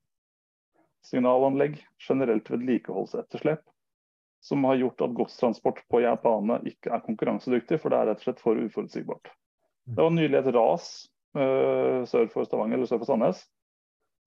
[1.06, 3.62] signalanlegg, generelt vedlikeholdsetterslep.
[4.46, 8.28] Som har gjort at godstransport på jernbane ikke er konkurransedyktig, for det er rett og
[8.28, 9.32] slett for uforutsigbart.
[9.86, 10.88] Det var nylig et ras
[11.38, 13.44] uh, sør for Stavanger, eller sør for Sandnes,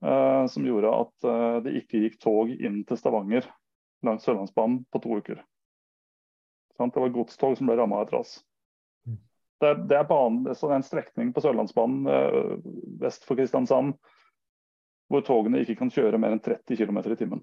[0.07, 3.49] uh, som gjorde at uh, det ikke gikk tog inn til Stavanger
[4.07, 5.41] langs Sørlandsbanen på to uker.
[6.79, 8.37] Sånn, Det var godstog som ble ramma av et ras.
[9.09, 9.19] Mm.
[9.59, 12.07] Det er, det er banen, det er en strekning på Sørlandsbanen
[13.03, 13.97] vest for Kristiansand
[15.09, 17.43] hvor togene ikke kan kjøre mer enn 30 km i timen.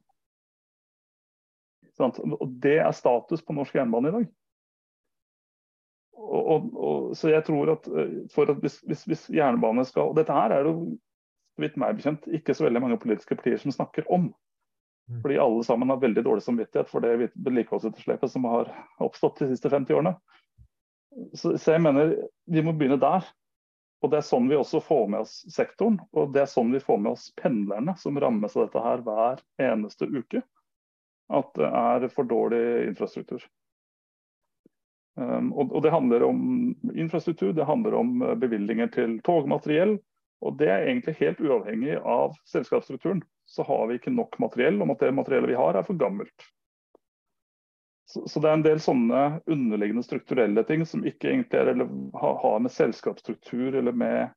[2.00, 4.28] Og Det er status på norsk jernbane i dag.
[6.16, 7.88] Og, og, og, så jeg tror at,
[8.32, 10.96] for at hvis, hvis, hvis, jernbane skal Og dette her er jo
[11.60, 14.30] vidt meg bekjent ikke så veldig mange politiske partier som snakker om.
[15.12, 15.22] Mm.
[15.22, 18.72] Fordi alle sammen har veldig dårlig samvittighet for det vedlikeholdsetterslepet som har
[19.04, 20.16] oppstått de siste 50 årene.
[21.34, 22.16] Så, så, jeg mener
[22.52, 23.28] vi må begynne der.
[24.04, 26.00] Og det er sånn vi også får med oss sektoren.
[26.14, 29.44] Og det er sånn vi får med oss pendlerne, som rammes av dette her hver
[29.72, 30.44] eneste uke.
[31.34, 33.46] At det er for dårlig infrastruktur.
[35.16, 36.40] Um, og, det handler om
[36.92, 39.98] infrastruktur, det handler om bevilgninger til togmateriell.
[40.44, 44.98] Og det er egentlig helt uavhengig av selskapsstrukturen så har vi ikke nok materiell, og
[45.00, 46.48] det materiellet vi har er for gammelt.
[48.06, 51.86] Så, så, det er en del sånne underliggende strukturelle ting som ikke egentlig er,
[52.22, 54.36] har, har med selskapsstruktur eller med,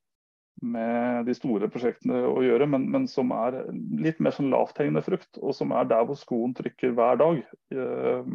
[0.64, 3.61] med, de store prosjektene å gjøre, men, men som er
[4.01, 7.43] litt mer sånn lavthengende frukt, og som er der hvor skoen trykker hver dag.
[7.74, 8.33] Eh,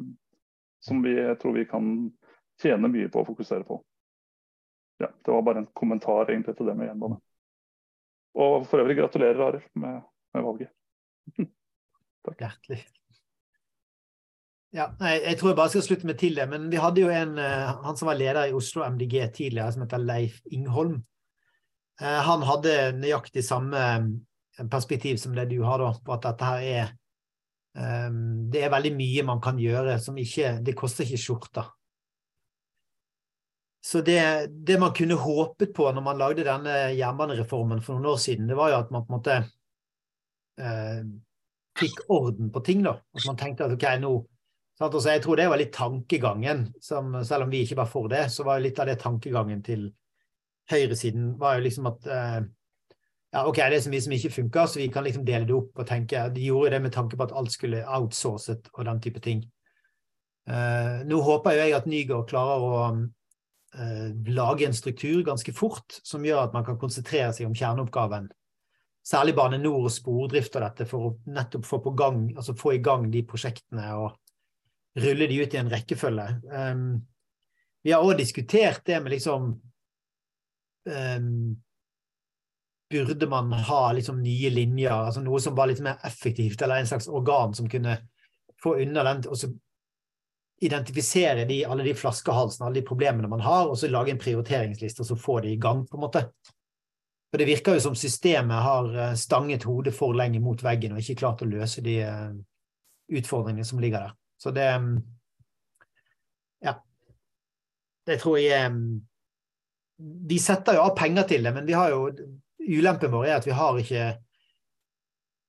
[0.84, 1.89] som vi jeg tror vi kan
[2.62, 3.80] tjene mye på å fokusere på.
[5.01, 7.20] Ja, Det var bare en kommentar egentlig til det med jernbane.
[8.34, 10.01] Og for øvrig gratulerer, Arild, med
[10.34, 10.70] med valget.
[12.26, 12.39] Takk.
[12.39, 12.82] Hjertelig.
[14.74, 16.47] Ja, jeg, jeg tror jeg bare skal slutte meg til det.
[16.49, 19.86] Men vi hadde jo en, uh, han som var leder i Oslo MDG tidligere, som
[19.86, 20.97] heter Leif Ingholm.
[22.01, 26.51] Uh, han hadde nøyaktig samme eh, perspektiv som det du har, da, på at dette
[26.51, 26.99] her er
[27.74, 31.64] Det er veldig mye man kan gjøre som ikke Det koster ikke skjorta.
[33.84, 38.21] Så det, det man kunne håpet på når man lagde denne jernbanereformen for noen år
[38.23, 39.39] siden, det var jo at man på en måte
[40.63, 41.01] eh,
[41.79, 42.86] fikk orden på ting.
[42.86, 44.13] da, At man tenkte at ok, nå
[44.79, 44.93] sant?
[44.93, 48.29] Også, Jeg tror det var litt tankegangen, som, selv om vi ikke var for det,
[48.31, 49.89] så var jo litt av det tankegangen til
[50.71, 52.39] høyresiden var jo liksom at eh,
[53.34, 55.55] ja, ok, det er så mye som ikke funker, så vi kan liksom dele det
[55.57, 59.01] opp og tenke De gjorde det med tanke på at alt skulle outsourcet og den
[59.01, 59.43] type ting.
[60.47, 62.73] Eh, nå håper jo jeg at Nygaard klarer å
[64.30, 68.28] lage en struktur ganske fort som gjør at man kan konsentrere seg om kjerneoppgaven
[69.03, 72.84] særlig Bane Nor og spordrift og dette, for å nettopp få, gang, altså få, i
[72.84, 74.15] gang de prosjektene og
[75.03, 76.28] rulle de ut i en rekkefølge.
[76.53, 76.88] Um,
[77.84, 79.51] vi har òg diskutert det med liksom
[80.88, 81.36] um,
[82.93, 86.89] Burde man ha liksom nye linjer, altså noe som var litt mer effektivt, eller en
[86.91, 87.95] slags organ som kunne
[88.61, 89.49] få unna den og så
[90.62, 95.04] identifisere de, alle de flaskehalsene, alle de problemene man har, og så lage en prioriteringsliste
[95.04, 96.24] og så få de i gang, på en måte.
[97.32, 101.01] For Det virker jo som systemet har eh, stanget hodet for lenge mot veggen og
[101.01, 102.36] ikke klart å løse de eh,
[103.18, 104.14] utfordringene som ligger der.
[104.38, 104.93] Så det mm,
[106.62, 106.76] Ja.
[108.06, 109.01] Det tror jeg mm,
[110.30, 112.12] Vi setter jo av penger til det, men vi har jo
[112.60, 114.06] ulempen vår er at vi har ikke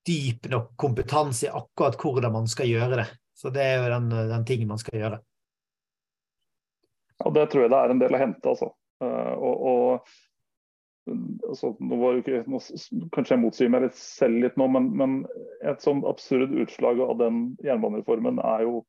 [0.07, 3.07] dyp nok kompetanse i akkurat hvordan man skal gjøre det.
[3.45, 5.17] Så det er jo den, den tingen man skal gjøre.
[7.21, 8.71] Ja, Det tror jeg det er en del å hente, altså.
[9.05, 11.13] Eh, og, og
[11.51, 12.61] altså, nå var jo ikke, nå,
[13.13, 15.19] Kanskje jeg motsier meg litt selv litt nå, men, men,
[15.61, 18.81] et sånn absurd utslag av den jernbanereformen er jo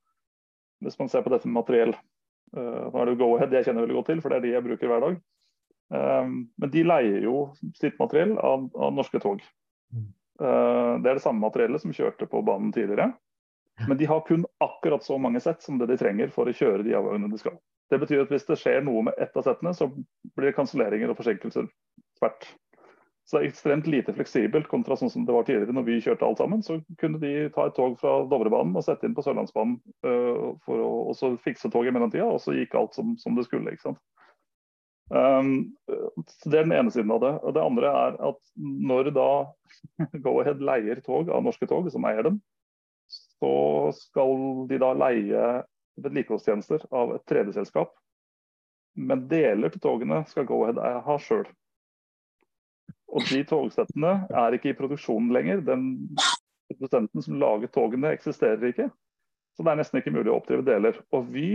[0.86, 3.86] Hvis man ser på dette med materiell uh, Nå er det jo Go-Ahead jeg kjenner
[3.86, 5.20] veldig godt til, for det er de jeg bruker hver dag.
[5.92, 7.36] Um, men de leier jo
[7.78, 9.44] sitt materiell av, av norske tog.
[10.40, 13.12] Uh, det er det samme materiellet som kjørte på banen tidligere.
[13.88, 16.84] Men de har kun akkurat så mange sett som det de trenger for å kjøre
[16.86, 17.58] de avgangene de skal.
[17.92, 21.12] Det betyr at hvis det skjer noe med ett av settene, så blir det kanselleringer
[21.12, 21.68] og forsinkelser
[22.20, 22.48] tvert.
[23.26, 26.28] Så det er ekstremt lite fleksibelt kontra sånn som det var tidligere når vi kjørte
[26.28, 26.62] alt sammen.
[26.66, 30.82] Så kunne de ta et tog fra Dovrebanen og sette inn på Sørlandsbanen uh, for
[30.82, 33.74] å også fikse toget i mellomtida, og så gikk alt som, som det skulle.
[33.74, 34.02] ikke sant?
[35.10, 35.74] Um,
[36.46, 37.34] Det er den ene siden av det.
[37.42, 39.30] Og det andre er at når da
[40.26, 42.38] Go-Ahead leier tog av norske tog, som eier dem,
[43.40, 45.46] så skal de da leie
[46.02, 47.94] vedlikeholdstjenester av et tredjeselskap.
[48.96, 51.46] Men deler til togene skal Go-Ahead ha sjøl.
[53.16, 55.64] Og de togsettene er ikke i produksjonen lenger.
[55.68, 55.88] Den
[56.72, 58.90] produsenten som lager togene, eksisterer ikke.
[59.56, 60.98] Så det er nesten ikke mulig å oppdrive deler.
[61.16, 61.50] Og vi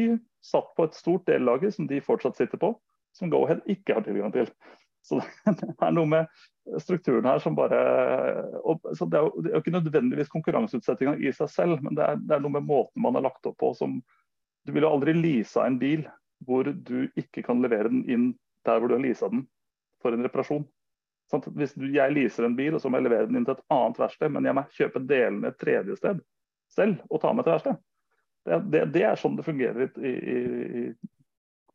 [0.44, 2.72] satt på et stort dellager som de fortsatt sitter på,
[3.16, 4.48] som Go-Ahead ikke har tilgang til.
[5.02, 7.80] Så det er noe med strukturen her som bare
[8.94, 12.42] så Det er jo ikke nødvendigvis konkurranseutsettinga i seg selv, men det er, det er,
[12.44, 14.00] noe med måten man har lagt opp på som
[14.66, 16.04] Du vil jo aldri lease en bil
[16.44, 18.28] hvor du ikke kan levere den inn
[18.64, 19.42] der hvor du har leasa den
[20.00, 20.64] for en reparasjon.
[21.30, 23.66] Sånn hvis jeg leaser en bil og så må jeg levere den inn til et
[23.72, 26.22] annet verksted, men jeg må kjøpe delene et tredje sted
[26.72, 27.80] selv og ta med til verksted.
[28.48, 30.36] Det, det, det, er sånn det fungerer i, i,
[30.80, 30.84] i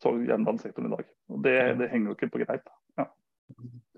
[0.02, 1.12] jernbanesektoren i dag.
[1.32, 2.70] Og det, det, henger jo ikke på greip.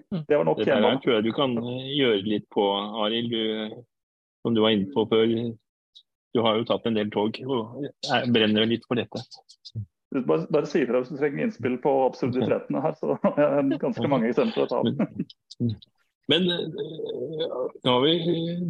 [0.08, 0.22] Ja.
[0.28, 2.64] Det var nok her tror jeg du kan eh, gjøre litt på,
[3.04, 3.34] Arild.
[4.46, 8.32] Som du var inne på før du har jo tatt en del tog og jeg
[8.32, 9.24] brenner jo litt for dette.
[10.16, 14.12] Bare, bare si ifra hvis du trenger innspill på absurditetene her, så jeg har ganske
[14.12, 15.74] mange eksempler å ta av.
[16.32, 18.14] Men nå har vi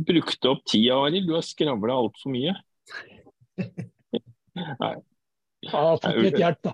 [0.08, 1.30] brukt opp tida, Arild.
[1.30, 2.56] Du har skravla altfor mye.
[4.82, 4.96] Nei.
[5.66, 6.74] Jeg har fått litt hjelp, da.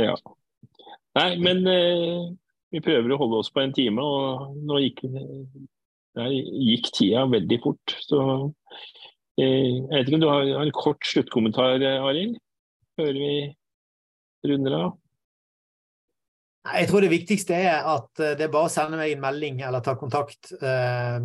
[0.00, 0.14] Ja.
[1.18, 2.28] Nei, men eh,
[2.70, 5.04] vi prøver å holde oss på en time, og nå gikk,
[6.16, 7.96] gikk tida veldig fort.
[8.06, 8.20] Så
[9.40, 12.38] eh, jeg vet ikke om du har, har en kort sluttkommentar, Arild?
[12.98, 13.32] Før vi
[14.46, 14.90] runder av?
[16.60, 19.62] Jeg tror det viktigste er at eh, det er bare å sende meg en melding
[19.64, 21.16] eller ta kontakt eh,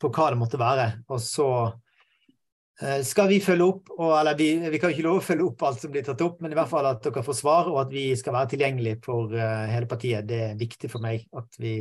[0.00, 0.90] på hva det måtte være.
[1.08, 1.83] Og så eh,
[3.06, 5.82] skal vi følge opp, og, eller vi, vi, kan ikke love å følge opp alt
[5.84, 8.08] som blir tatt opp, men i hvert fall at dere får svar, og at vi
[8.18, 10.26] skal være tilgjengelige for eh, hele partiet.
[10.26, 11.76] Det er viktig for meg at vi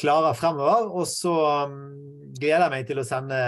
[0.00, 0.88] klarer fremover.
[0.90, 1.34] Og så
[1.68, 1.78] um,
[2.38, 3.40] gleder jeg meg til å sende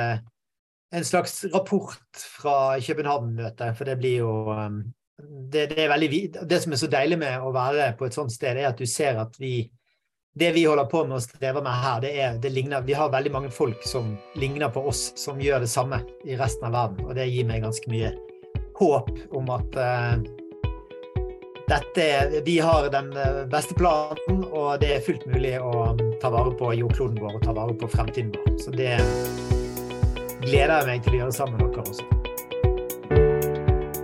[0.94, 4.84] en slags rapport fra København-møtet, for det blir jo um,
[5.18, 8.60] det, det, veldig, det, som er så deilig med å være på et sånt sted,
[8.60, 9.66] er at du ser at vi
[10.38, 13.08] Det vi holder på med å streve med her, det er det ligner, Vi har
[13.08, 17.06] veldig mange folk som ligner på oss, som gjør det samme i resten av verden.
[17.08, 18.10] Og det gir meg ganske mye
[18.76, 20.20] håp om at uh,
[21.72, 26.28] dette, vi har den eh, beste planen, og det er fullt mulig å um, ta
[26.30, 28.52] vare på jordkloden vår og ta vare på fremtiden vår.
[28.60, 28.92] Så det
[30.44, 32.04] gleder jeg meg til å gjøre sammen med dere også.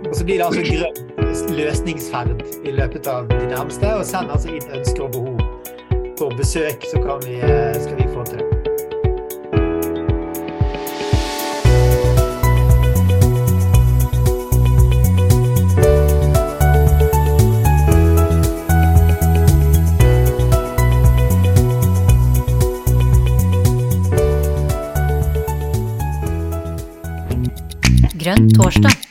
[0.09, 1.13] Og så blir det altså grønn
[1.57, 3.95] løsningsferd i løpet av de nærmeste.
[3.97, 5.32] Og send altså inn ønsker og behov
[6.17, 8.49] for besøk, så vi, eh, skal vi få til det.
[28.23, 29.02] Grønn torsdag.